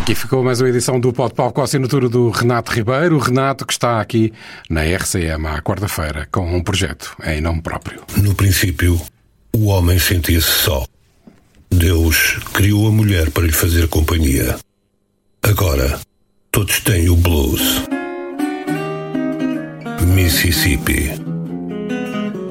Aqui 0.05 0.13
ficou 0.13 0.43
mais 0.43 0.61
uma 0.61 0.69
edição 0.69 0.99
do 0.99 1.11
Pod 1.11 1.33
Pop 1.33 1.51
com 1.51 1.61
a 1.61 1.63
assinatura 1.63 2.07
do 2.07 2.29
Renato 2.29 2.71
Ribeiro. 2.71 3.15
O 3.15 3.19
Renato 3.19 3.65
que 3.65 3.73
está 3.73 3.99
aqui 3.99 4.31
na 4.69 4.83
RCM 4.83 5.47
à 5.47 5.59
quarta-feira 5.63 6.27
com 6.31 6.45
um 6.55 6.61
projeto 6.61 7.17
em 7.25 7.41
nome 7.41 7.63
próprio. 7.63 8.03
No 8.17 8.35
princípio, 8.35 9.01
o 9.51 9.65
homem 9.65 9.97
sentia-se 9.97 10.45
só. 10.45 10.85
Deus 11.71 12.37
criou 12.53 12.87
a 12.87 12.91
mulher 12.91 13.31
para 13.31 13.47
lhe 13.47 13.51
fazer 13.51 13.87
companhia. 13.87 14.55
Agora, 15.41 15.99
todos 16.51 16.81
têm 16.81 17.09
o 17.09 17.15
blues. 17.15 17.81
Mississippi. 20.13 21.13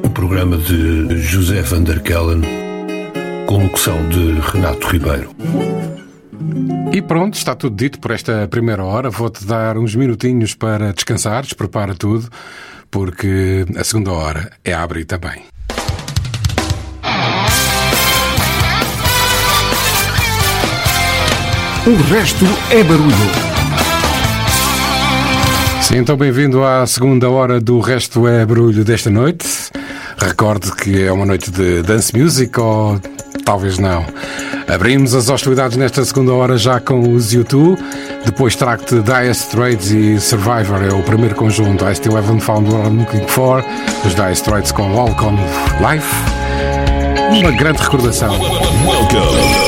O 0.03 0.11
programa 0.11 0.57
de 0.57 1.19
José 1.21 1.63
Van 1.63 1.85
der 1.85 2.03
Kellen, 2.03 2.43
com 3.47 3.63
locução 3.63 4.09
de 4.09 4.41
Renato 4.41 4.89
Ribeiro. 4.89 5.31
E 6.95 7.03
pronto, 7.03 7.35
está 7.35 7.57
tudo 7.57 7.75
dito 7.75 7.99
por 7.99 8.13
esta 8.13 8.47
primeira 8.47 8.85
hora. 8.85 9.11
Vou-te 9.11 9.45
dar 9.45 9.77
uns 9.77 9.97
minutinhos 9.97 10.55
para 10.55 10.93
descansares, 10.93 11.53
prepara 11.53 11.93
tudo, 11.93 12.29
porque 12.89 13.67
a 13.77 13.83
segunda 13.83 14.13
hora 14.13 14.53
é 14.65 14.73
abrir 14.73 15.05
também. 15.05 15.43
O 21.85 21.97
resto 22.13 22.45
é 22.71 22.85
barulho. 22.85 23.11
Sim, 25.83 25.97
então 25.97 26.17
bem-vindo 26.17 26.63
à 26.63 26.87
segunda 26.87 27.29
hora 27.29 27.61
do 27.61 27.81
Resto 27.81 28.29
é 28.29 28.47
Barulho 28.47 28.85
desta 28.85 29.11
noite. 29.11 29.49
Recorde 30.17 30.71
que 30.77 31.03
é 31.03 31.11
uma 31.11 31.27
noite 31.27 31.51
de 31.51 31.83
dance 31.83 32.17
music 32.17 32.57
ou 32.61 33.01
talvez 33.45 33.81
não. 33.81 34.07
Abrimos 34.69 35.15
as 35.15 35.29
hostilidades 35.29 35.77
nesta 35.77 36.05
segunda 36.05 36.33
hora 36.33 36.57
já 36.57 36.81
com 36.81 37.13
os 37.13 37.35
U2. 37.35 37.79
Depois 38.25 38.57
trago-te 38.57 38.97
Dire 38.97 39.31
Straits 39.31 39.91
e 39.91 40.19
Survivor, 40.21 40.83
é 40.83 40.93
o 40.93 41.03
primeiro 41.03 41.35
conjunto. 41.35 41.85
I 41.85 41.95
Still 41.95 42.17
Haven't 42.17 42.41
Found 42.41 42.73
What 42.73 42.89
I'm 42.89 42.99
Looking 43.01 43.29
For. 43.29 43.65
Os 44.05 44.15
Dire 44.15 44.33
Straits 44.33 44.73
com 44.73 44.95
Welcome 44.95 45.39
Life. 45.81 46.09
Uma 47.31 47.51
grande 47.53 47.83
recordação. 47.83 48.35
O 48.35 49.64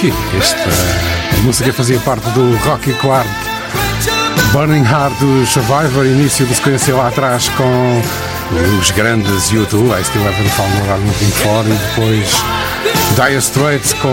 Rocky. 0.00 0.12
Esta 0.38 0.56
música 1.42 1.72
fazia 1.72 1.98
parte 2.00 2.28
do 2.30 2.56
Rocky 2.64 2.92
Quart. 2.94 3.26
Burning 4.52 4.84
Heart 4.84 5.12
do 5.18 5.46
Survivor, 5.46 6.06
início 6.06 6.46
do 6.46 6.54
sequência 6.54 6.94
lá 6.94 7.08
atrás 7.08 7.48
com 7.50 8.02
os 8.80 8.90
grandes 8.92 9.50
YouTube, 9.50 9.90
I 9.90 10.02
Still 10.02 10.26
Haven't 10.26 10.48
Found 10.50 10.72
What 10.78 10.90
I'm 10.90 11.06
Looking 11.06 11.30
For 11.30 11.64
e 11.66 11.72
depois 11.72 12.44
Dire 13.14 13.38
Straits 13.38 13.92
com 13.94 14.08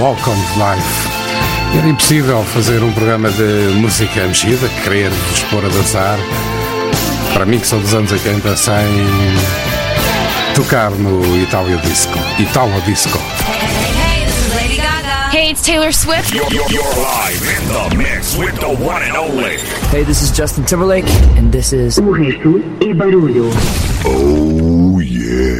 Walk 0.00 0.20
on 0.28 0.34
Life. 0.34 1.78
Era 1.78 1.88
impossível 1.88 2.44
fazer 2.44 2.82
um 2.82 2.92
programa 2.92 3.30
de 3.30 3.72
música 3.74 4.26
mexida, 4.26 4.68
querer 4.84 5.10
vos 5.10 5.40
pôr 5.44 5.64
a 5.64 5.68
dançar. 5.68 6.18
Para 7.32 7.46
mim, 7.46 7.58
que 7.58 7.66
sou 7.66 7.80
dos 7.80 7.94
anos 7.94 8.12
80, 8.12 8.56
sem 8.56 8.74
tocar 10.54 10.90
no 10.90 11.42
Itália 11.42 11.78
Disco. 11.78 12.18
Itália 12.38 12.80
Disco. 12.82 13.18
hates 15.50 15.62
Taylor 15.62 15.90
Swift. 15.90 16.32
You're, 16.32 16.48
you're, 16.52 16.70
you're, 16.70 16.82
live 16.82 17.42
in 17.42 17.68
the 17.68 17.96
mix 17.96 18.36
with 18.36 18.54
the 18.60 18.68
one 18.68 19.02
and 19.02 19.16
only. 19.16 19.56
Hey, 19.90 20.04
this 20.04 20.22
is 20.22 20.30
Justin 20.30 20.64
Timberlake, 20.64 21.08
and 21.36 21.50
this 21.50 21.72
is. 21.72 21.98
Oh, 24.04 25.00
yeah. 25.00 25.58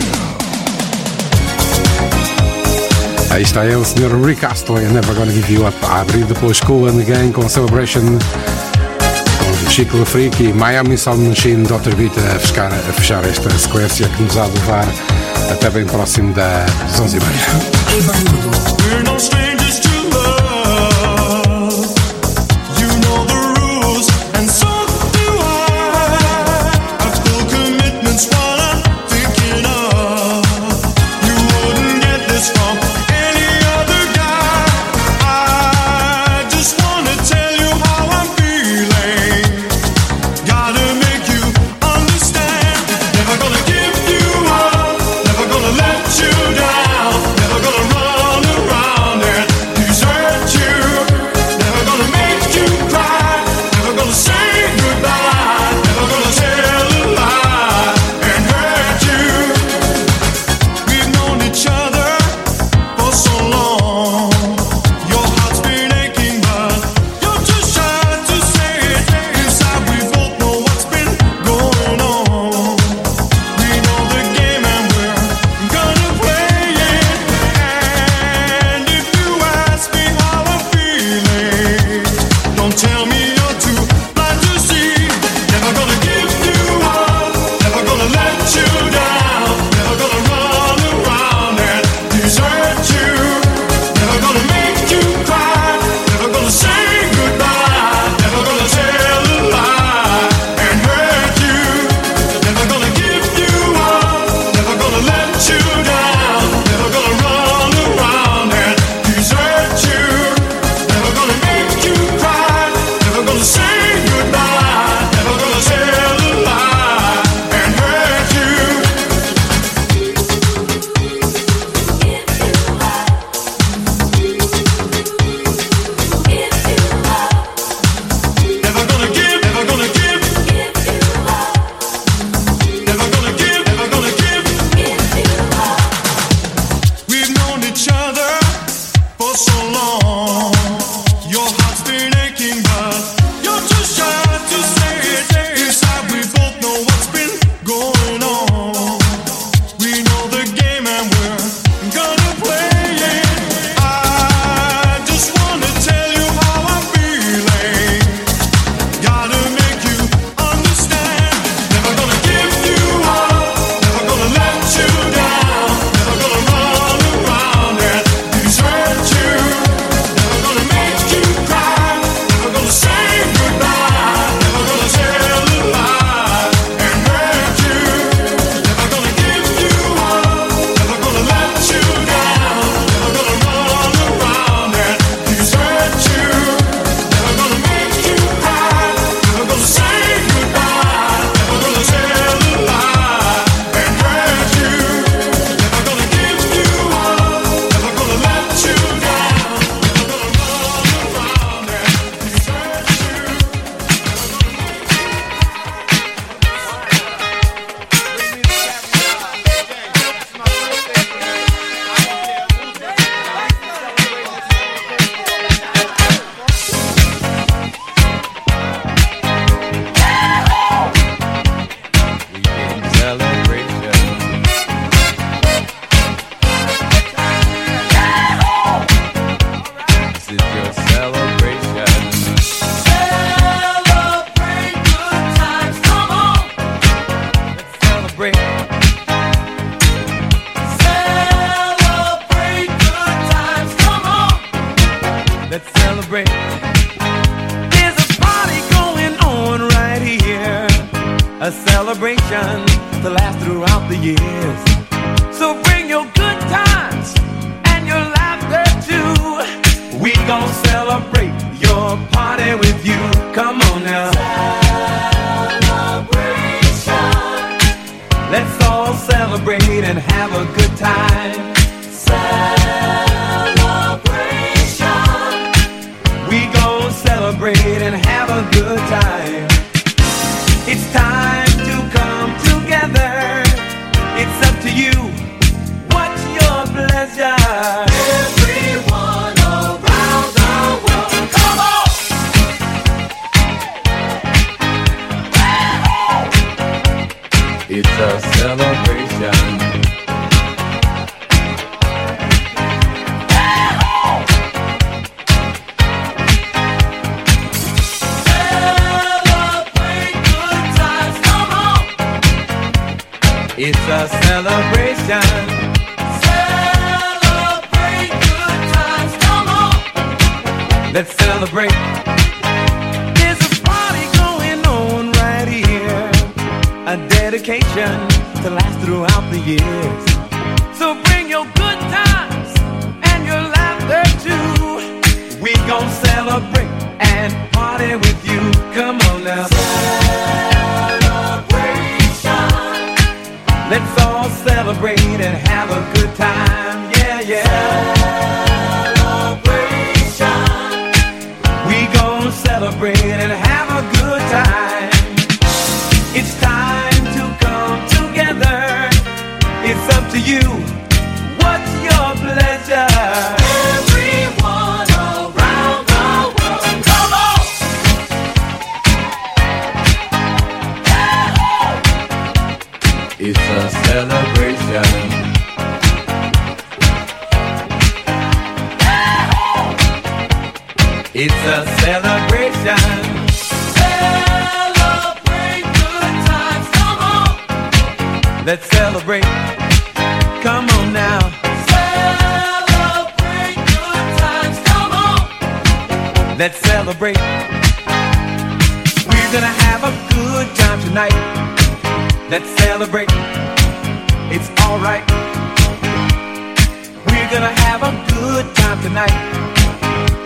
Aí 3.32 3.42
está 3.42 3.64
ele, 3.64 3.84
Sr. 3.84 4.14
Rick 4.24 4.44
Astley, 4.44 4.84
Never 4.92 5.12
Gonna 5.14 5.32
Give 5.32 5.50
You 5.50 5.66
Up, 5.66 5.76
a 5.84 6.02
abrir 6.02 6.24
depois 6.24 6.60
Cool 6.60 6.88
and 6.88 7.04
Gang 7.04 7.32
com 7.32 7.48
Celebration, 7.48 8.00
com 8.00 9.70
Chico 9.70 9.96
Lafrique 9.96 10.44
e 10.44 10.52
Miami 10.52 10.96
Sound 10.96 11.28
Machine, 11.28 11.64
Dr. 11.64 11.96
Vita 11.96 12.20
a 12.20 12.38
fechar, 12.38 12.72
a 12.72 12.92
fechar 12.92 13.24
esta 13.24 13.50
sequência 13.50 14.08
que 14.08 14.22
nos 14.22 14.36
há 14.36 14.46
de 14.46 14.52
levar 14.52 14.86
até 15.50 15.68
bem 15.70 15.84
próximo 15.84 16.32
das 16.32 17.00
11h30. 17.00 19.49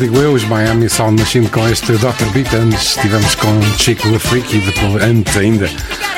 Digo 0.00 0.16
eu, 0.16 0.32
os 0.32 0.44
Miami 0.44 0.88
Sound 0.88 1.20
Machine 1.20 1.46
com 1.50 1.68
este 1.68 1.92
Dr. 1.92 2.24
Beat. 2.32 2.54
Antes 2.54 2.96
estivemos 2.96 3.34
com 3.34 3.60
Chico 3.76 4.18
Freak 4.18 4.56
e 4.56 4.60
depois, 4.60 5.02
antes 5.04 5.36
ainda 5.36 5.68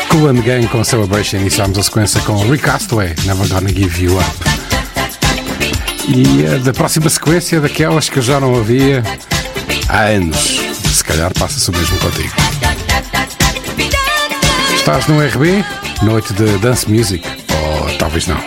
Cool 0.09 0.29
and 0.29 0.43
Gang 0.43 0.69
com 0.69 0.85
Celebration. 0.85 1.39
Iniciámos 1.39 1.77
a 1.79 1.83
sequência 1.83 2.21
com 2.21 2.39
Rick 2.49 2.71
Astley, 2.71 3.13
Never 3.25 3.49
Gonna 3.49 3.71
Give 3.71 4.05
You 4.05 4.19
Up. 4.21 4.31
E 6.07 6.47
a 6.47 6.59
da 6.59 6.73
próxima 6.73 7.11
sequência, 7.11 7.61
daquelas 7.61 8.09
que 8.09 8.19
eu 8.19 8.23
já 8.23 8.39
não 8.39 8.55
havia 8.55 9.03
há 9.89 10.03
anos. 10.03 10.61
Se 10.93 11.03
calhar 11.03 11.33
passa-se 11.35 11.69
o 11.69 11.73
mesmo 11.73 11.99
contigo. 11.99 12.33
Estás 14.77 15.09
no 15.09 15.21
RB, 15.21 15.65
noite 16.03 16.33
de 16.35 16.57
Dance 16.59 16.89
Music, 16.89 17.27
ou 17.51 17.99
talvez 17.99 18.29
não. 18.29 18.39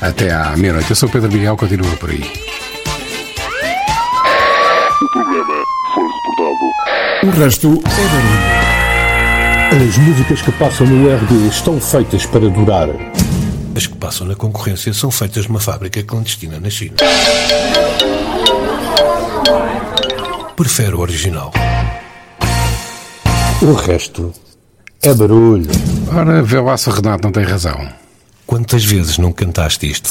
Até 0.00 0.32
à 0.32 0.56
meia-noite. 0.56 0.88
Eu 0.88 0.96
sou 0.96 1.10
o 1.10 1.12
Pedro 1.12 1.30
Miguel, 1.30 1.58
continua 1.58 1.90
por 1.96 2.08
aí. 2.08 2.47
O 5.08 5.10
programa 5.10 5.64
foi 5.94 6.04
reportado. 6.04 6.66
O 7.24 7.30
resto 7.30 7.68
é 7.68 8.04
barulho. 9.72 9.88
As 9.88 9.96
músicas 9.96 10.42
que 10.42 10.52
passam 10.52 10.86
no 10.86 11.16
RB 11.16 11.48
estão 11.48 11.80
feitas 11.80 12.26
para 12.26 12.50
durar. 12.50 12.90
As 13.74 13.86
que 13.86 13.96
passam 13.96 14.26
na 14.26 14.34
concorrência 14.34 14.92
são 14.92 15.10
feitas 15.10 15.46
numa 15.46 15.60
fábrica 15.60 16.02
clandestina 16.02 16.60
na 16.60 16.68
China. 16.68 16.96
Prefere 20.54 20.94
o 20.94 21.00
original. 21.00 21.52
O 23.62 23.72
resto 23.72 24.30
é 25.00 25.14
barulho. 25.14 25.70
Ora, 26.14 26.42
vê 26.42 26.60
lá 26.60 26.76
se 26.76 26.90
o 26.90 26.92
Renato 26.92 27.24
não 27.24 27.32
tem 27.32 27.44
razão. 27.44 27.88
Quantas 28.46 28.84
vezes 28.84 29.16
não 29.16 29.32
cantaste 29.32 29.90
isto? 29.90 30.10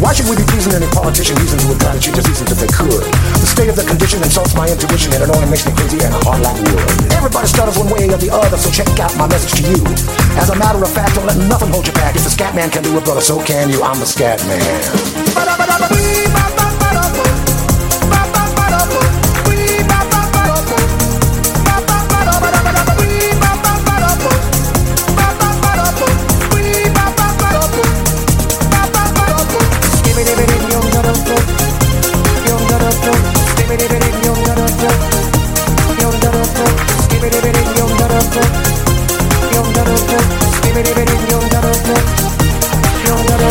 Why 0.00 0.16
should 0.16 0.32
we 0.32 0.36
be 0.36 0.48
pleasing 0.48 0.72
any 0.72 0.88
politician 0.96 1.36
using 1.44 1.60
to 1.60 1.76
try 1.76 1.92
to 1.92 2.00
cheat 2.00 2.16
diseases 2.16 2.48
if 2.48 2.56
they 2.56 2.72
could? 2.72 3.04
The 3.36 3.44
state 3.44 3.68
of 3.68 3.76
the 3.76 3.84
condition 3.84 4.24
insults 4.24 4.56
my 4.56 4.64
intuition 4.64 5.12
and 5.12 5.22
it 5.22 5.28
only 5.28 5.44
makes 5.52 5.68
me 5.68 5.76
crazy 5.76 6.00
and 6.00 6.16
hard 6.24 6.40
like 6.40 6.56
wood. 6.56 7.12
Everybody 7.12 7.46
stutters 7.46 7.76
one 7.76 7.92
way 7.92 8.08
or 8.08 8.16
the 8.16 8.32
other, 8.32 8.56
so 8.56 8.72
check 8.72 8.88
out 8.96 9.12
my 9.20 9.28
message 9.28 9.60
to 9.60 9.64
you. 9.68 9.76
As 10.40 10.48
a 10.48 10.56
matter 10.56 10.80
of 10.80 10.88
fact, 10.88 11.20
don't 11.20 11.28
let 11.28 11.36
nothing 11.36 11.68
hold 11.68 11.86
you 11.86 11.92
back. 11.92 12.16
If 12.16 12.24
the 12.24 12.32
scat 12.32 12.56
man 12.56 12.70
can 12.70 12.82
do 12.82 12.96
it, 12.96 13.04
brother, 13.04 13.20
so 13.20 13.44
can 13.44 13.68
you. 13.68 13.84
I'm 13.84 14.00
the 14.00 14.08
scat 14.08 14.40
man. 14.48 14.80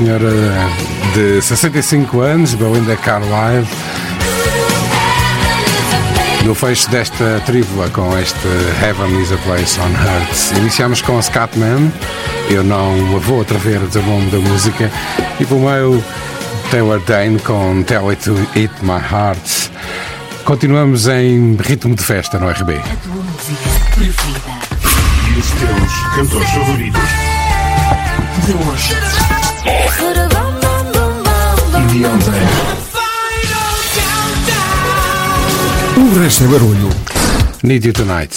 senhora 0.00 0.30
de 1.14 1.42
65 1.42 2.20
anos, 2.22 2.54
Belinda 2.54 2.96
Carlyle, 2.96 3.66
no 6.46 6.54
fecho 6.54 6.88
desta 6.88 7.42
trívula 7.44 7.90
com 7.90 8.18
este 8.18 8.48
Heaven 8.82 9.20
is 9.20 9.30
a 9.30 9.36
Place 9.36 9.78
on 9.78 9.90
Earth. 9.90 10.56
Iniciamos 10.56 11.02
com 11.02 11.20
Scatman, 11.20 11.92
eu 12.48 12.64
não 12.64 13.14
a 13.14 13.18
vou 13.18 13.42
atrever 13.42 13.78
o 13.78 14.02
nome 14.02 14.30
da 14.30 14.38
música, 14.38 14.90
e 15.38 15.44
pelo 15.44 15.68
meio 15.68 16.02
Taylor 16.70 17.00
Dane 17.00 17.38
com 17.40 17.82
Tell 17.82 18.08
It 18.08 18.24
To 18.24 18.38
Eat 18.56 18.72
My 18.80 18.92
Heart. 18.92 19.70
Continuamos 20.46 21.08
em 21.08 21.56
ritmo 21.56 21.94
de 21.94 22.02
festa 22.02 22.38
no 22.38 22.48
RB. 22.48 22.72
A 22.74 22.96
tua 22.96 23.16
música 23.16 23.70
preferida. 23.94 24.40
E 25.28 25.38
os 25.38 25.50
teus 25.50 26.14
cantores 26.14 26.50
favoritos. 26.52 27.02
De 28.46 28.52
hoje 28.54 29.39
ontem. 31.96 32.40
O 35.96 36.20
resto 36.20 36.44
é 36.44 36.46
barulho. 36.46 36.88
Need 37.64 37.86
you 37.86 37.92
tonight. 37.92 38.36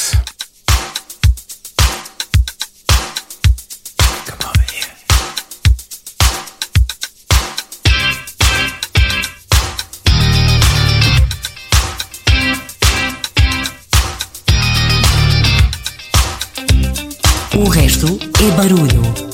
O 17.55 17.69
resto 17.69 18.19
é 18.41 18.51
barulho. 18.57 19.32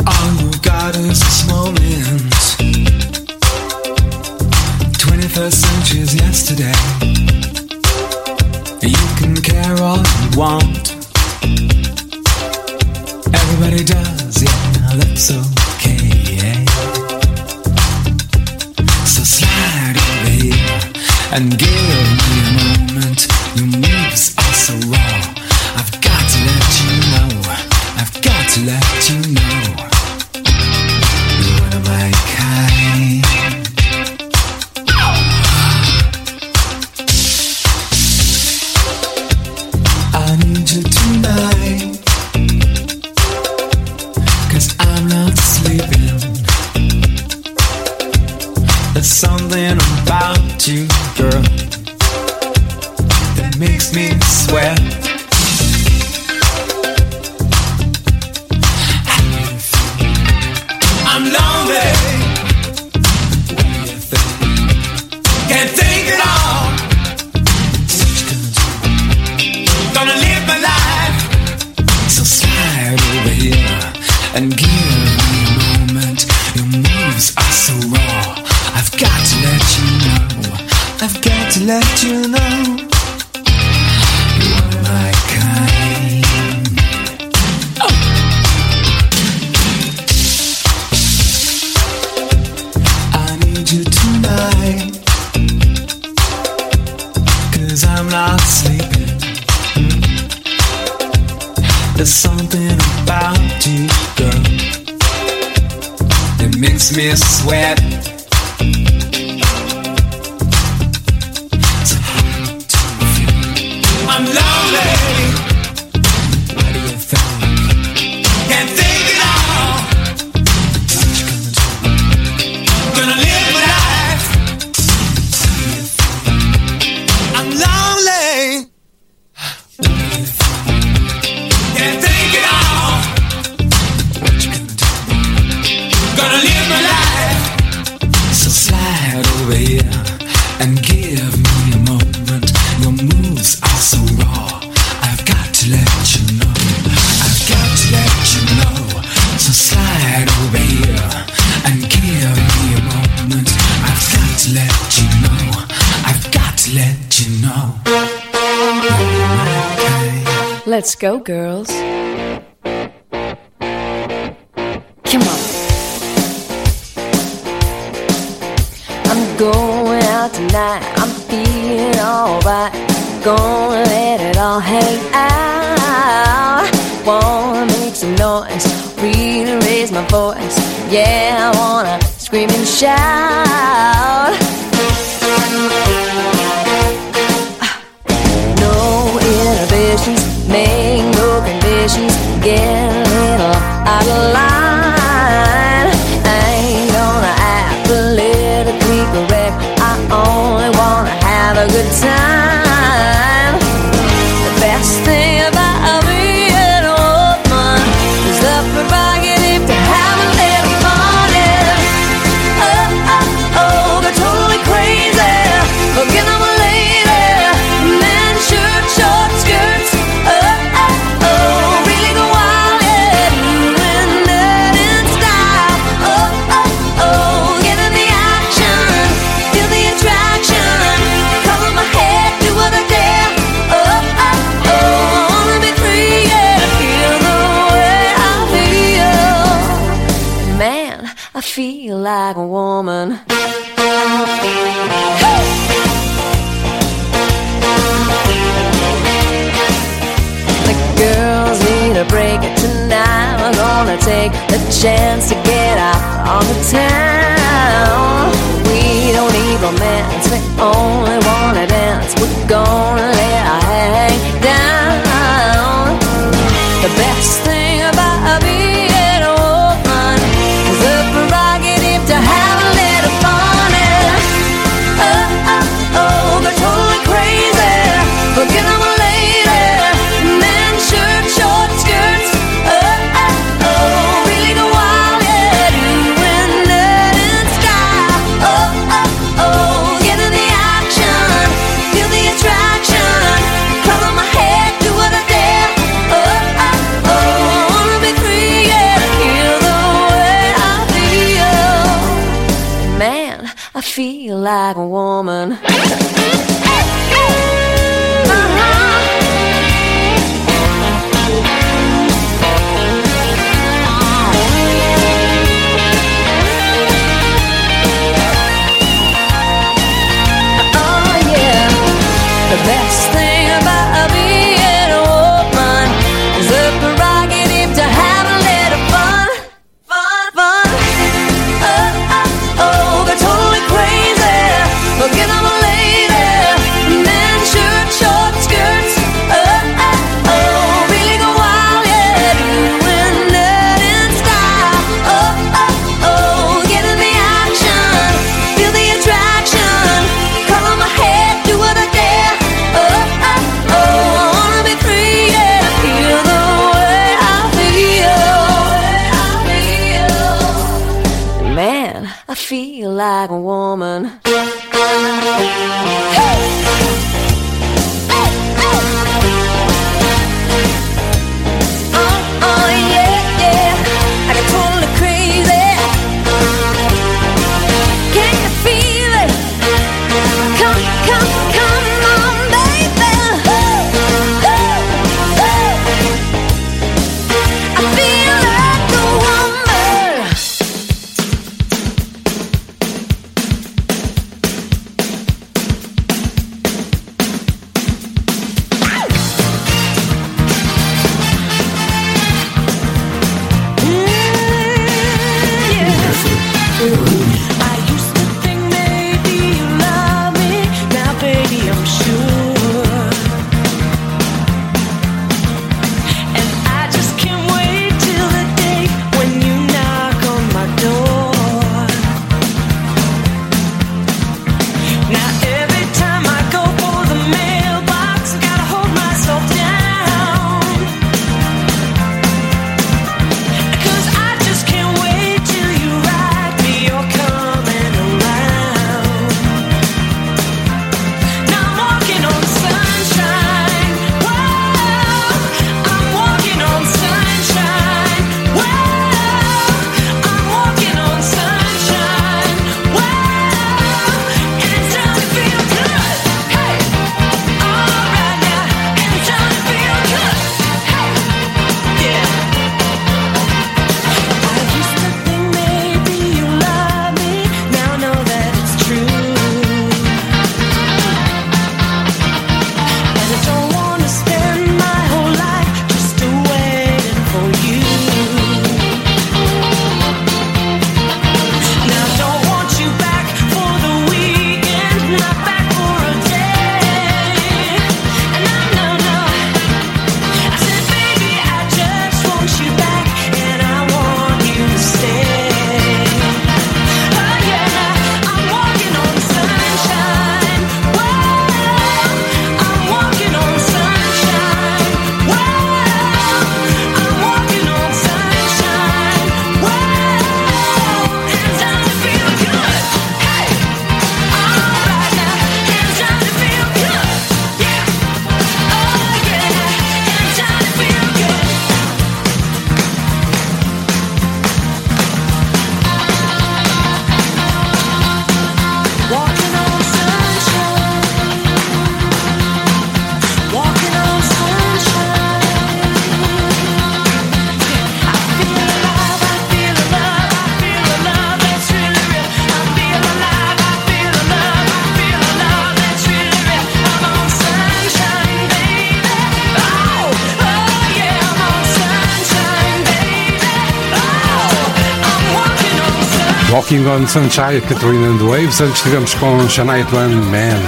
Walking 556.60 556.86
on 556.88 557.07
Sunshine, 557.07 557.61
Catherine 557.61 558.03
and 558.03 558.22
Waves. 558.22 558.60
Antes 558.60 558.80
estivemos 558.80 559.14
com 559.14 559.48
Shania 559.48 559.86
Twain, 559.86 560.14
Man, 560.26 560.60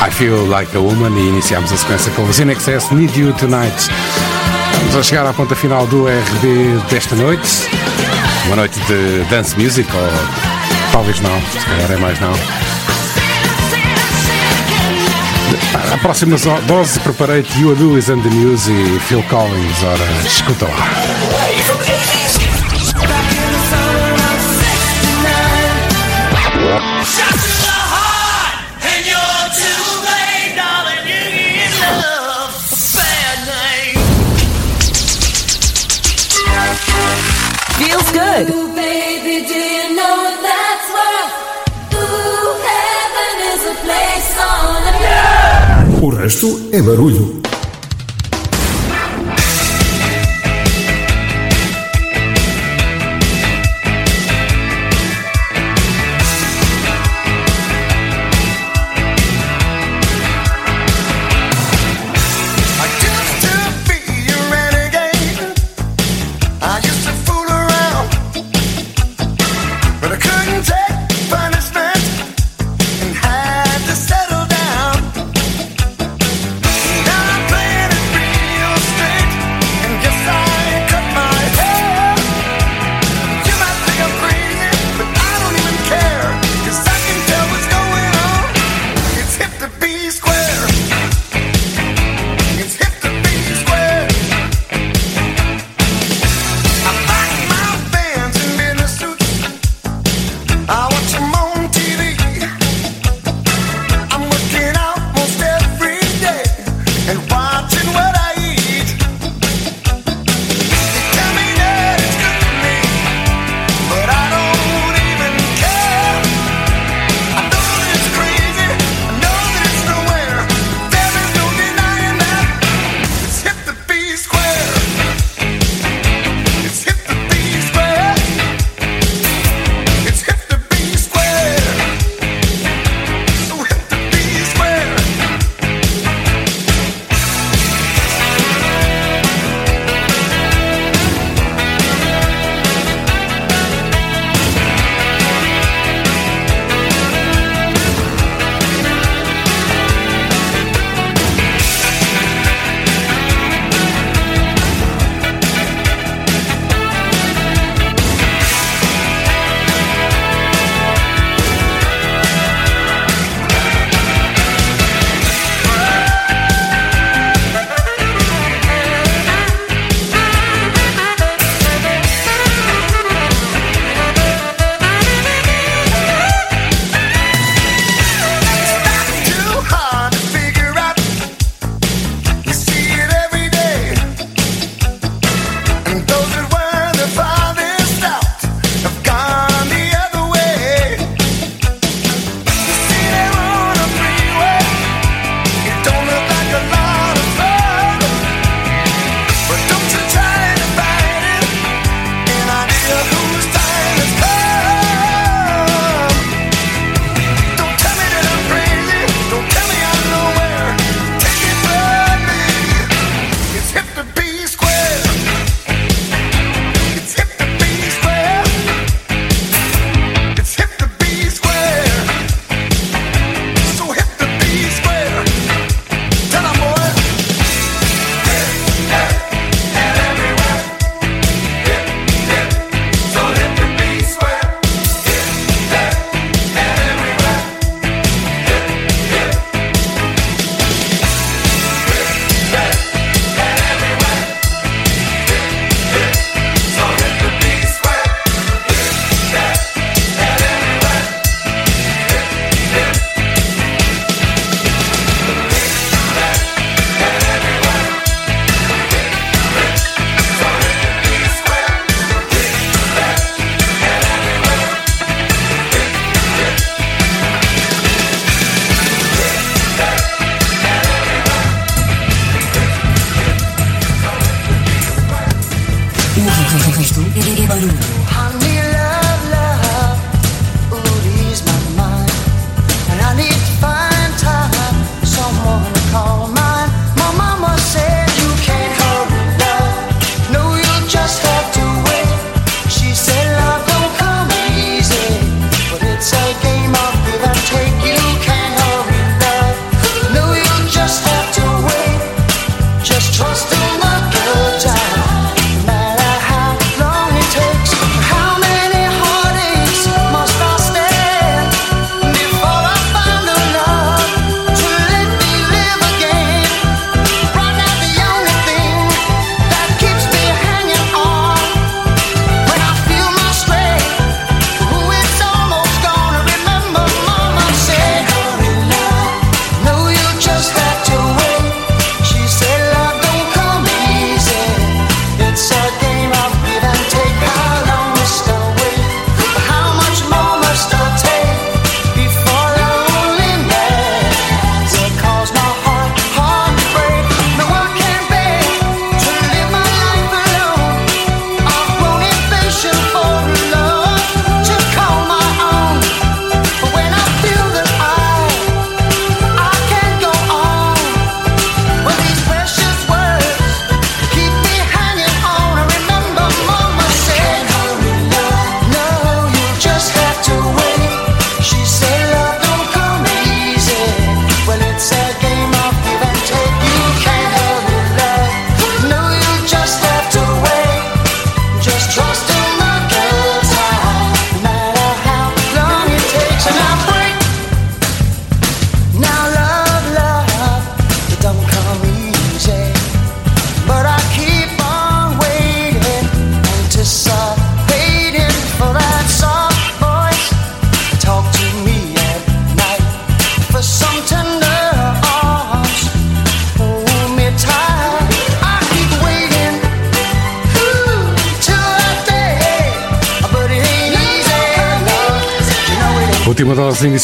I 0.00 0.10
Feel 0.10 0.48
Like 0.48 0.74
a 0.74 0.80
Woman 0.80 1.14
e 1.14 1.28
iniciámos 1.28 1.70
a 1.72 1.76
sequência 1.76 2.10
com 2.12 2.22
os 2.22 2.40
In 2.40 2.48
Excess, 2.48 2.90
Need 2.90 3.20
You 3.20 3.34
Tonight. 3.34 3.90
Vamos 4.78 4.96
a 4.96 5.02
chegar 5.02 5.26
à 5.26 5.34
ponta 5.34 5.54
final 5.54 5.86
do 5.88 6.06
RB 6.06 6.80
desta 6.88 7.14
noite. 7.16 7.46
Uma 8.46 8.56
noite 8.56 8.80
de 8.86 9.24
dance 9.28 9.54
music, 9.60 9.86
ou 9.94 10.08
talvez 10.90 11.20
não, 11.20 11.38
se 11.52 11.66
calhar 11.66 11.92
é 11.92 11.96
mais 11.96 12.18
não. 12.18 12.32
A 15.92 15.98
próxima 15.98 16.38
dose, 16.66 16.98
preparei-te 17.00 17.60
You 17.60 17.76
Lewis 17.78 18.08
and 18.08 18.20
the 18.20 18.30
News 18.30 18.68
e 18.68 18.98
Phil 19.00 19.22
Collins. 19.24 19.82
Ora, 19.84 20.26
escuta 20.26 20.64
lá. 20.64 21.95
good. 38.44 38.66
O 46.02 46.08
resto 46.10 46.68
é 46.72 46.82
barulho. 46.82 47.45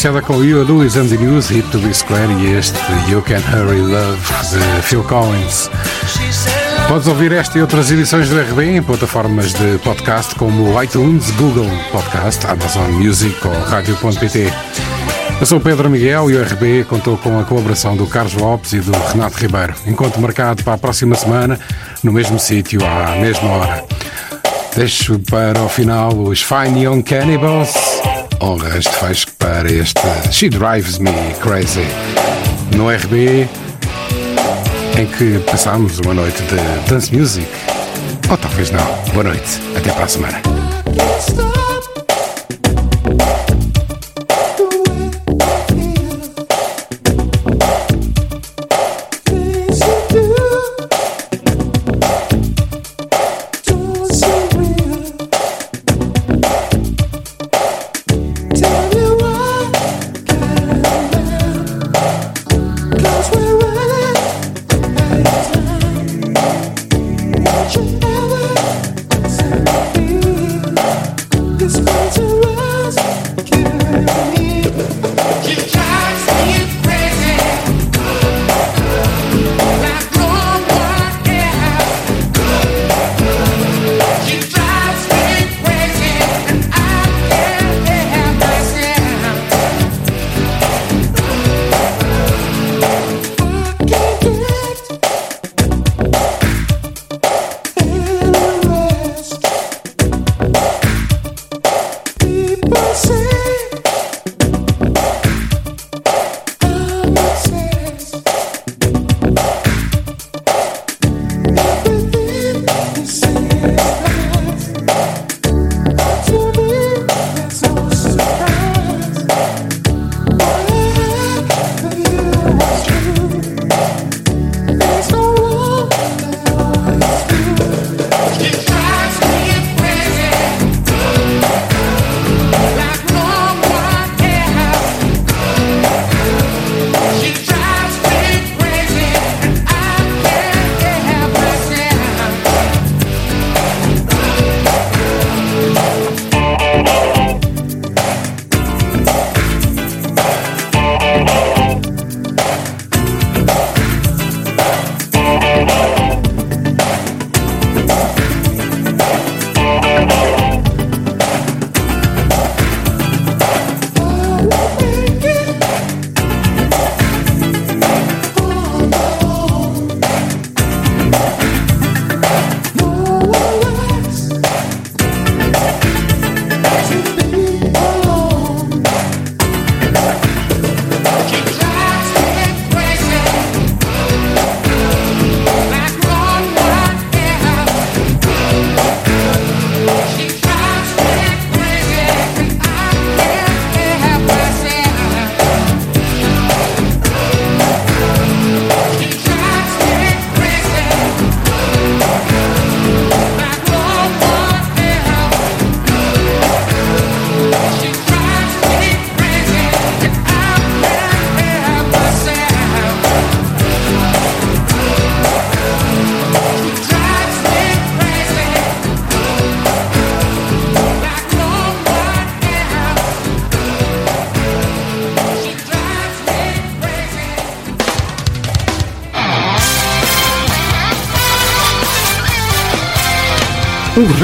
Dose 0.03 0.17
iniciada 0.17 0.21
com 0.21 0.43
You, 0.43 0.63
Louis 0.63 0.97
and 0.97 1.07
the 1.07 1.15
News, 1.15 1.49
Hit 1.49 1.69
to 1.69 1.79
Be 1.79 1.93
Square 1.93 2.33
e 2.33 2.57
este 2.57 2.77
You 3.09 3.21
Can 3.21 3.41
Hurry 3.55 3.79
Love 3.79 4.19
de 4.49 4.81
Phil 4.81 5.01
Collins. 5.03 5.69
Podes 6.89 7.07
ouvir 7.07 7.31
esta 7.31 7.57
e 7.57 7.61
outras 7.61 7.89
edições 7.89 8.27
do 8.27 8.37
RB 8.37 8.75
em 8.75 8.83
plataformas 8.83 9.53
de 9.53 9.77
podcast 9.79 10.35
como 10.35 10.81
iTunes, 10.81 11.31
Google 11.31 11.69
Podcast, 11.91 12.45
Amazon 12.47 12.91
Music 12.91 13.35
ou 13.47 13.53
Rádio.pt. 13.53 14.51
Eu 15.39 15.45
sou 15.45 15.61
Pedro 15.61 15.89
Miguel 15.89 16.29
e 16.29 16.35
o 16.35 16.43
RB 16.43 16.83
contou 16.83 17.17
com 17.17 17.39
a 17.39 17.45
colaboração 17.45 17.95
do 17.95 18.05
Carlos 18.05 18.33
Lopes 18.33 18.73
e 18.73 18.79
do 18.81 18.91
Renato 18.91 19.37
Ribeiro. 19.37 19.73
Encontro 19.87 20.19
marcado 20.19 20.63
para 20.63 20.73
a 20.73 20.77
próxima 20.77 21.15
semana, 21.15 21.57
no 22.03 22.11
mesmo 22.11 22.37
sítio, 22.37 22.81
à 22.85 23.15
mesma 23.21 23.49
hora. 23.49 23.85
Deixo 24.75 25.17
para 25.19 25.61
o 25.61 25.69
final 25.69 26.13
os 26.13 26.41
Fine 26.41 26.83
Young 26.83 27.03
Cannibals. 27.03 28.12
Honras 28.43 28.83
de 28.83 28.89
fecho 28.89 29.27
para 29.39 29.71
este 29.71 30.01
She 30.29 30.49
Drives 30.49 30.99
Me 30.99 31.13
Crazy. 31.41 31.87
No 32.75 32.89
RB, 32.89 33.47
em 34.99 35.05
que 35.05 35.39
passámos 35.49 35.99
uma 35.99 36.13
noite 36.13 36.43
de 36.43 36.89
dance 36.89 37.15
music. 37.15 37.47
Ou 38.29 38.35
talvez 38.35 38.69
não. 38.69 38.85
Boa 39.13 39.23
noite. 39.23 39.61
Até 39.77 39.93
para 39.93 40.03
a 40.03 40.07
semana. 40.09 40.41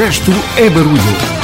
Resto 0.09 0.31
é 0.57 0.67
barulho. 0.71 1.38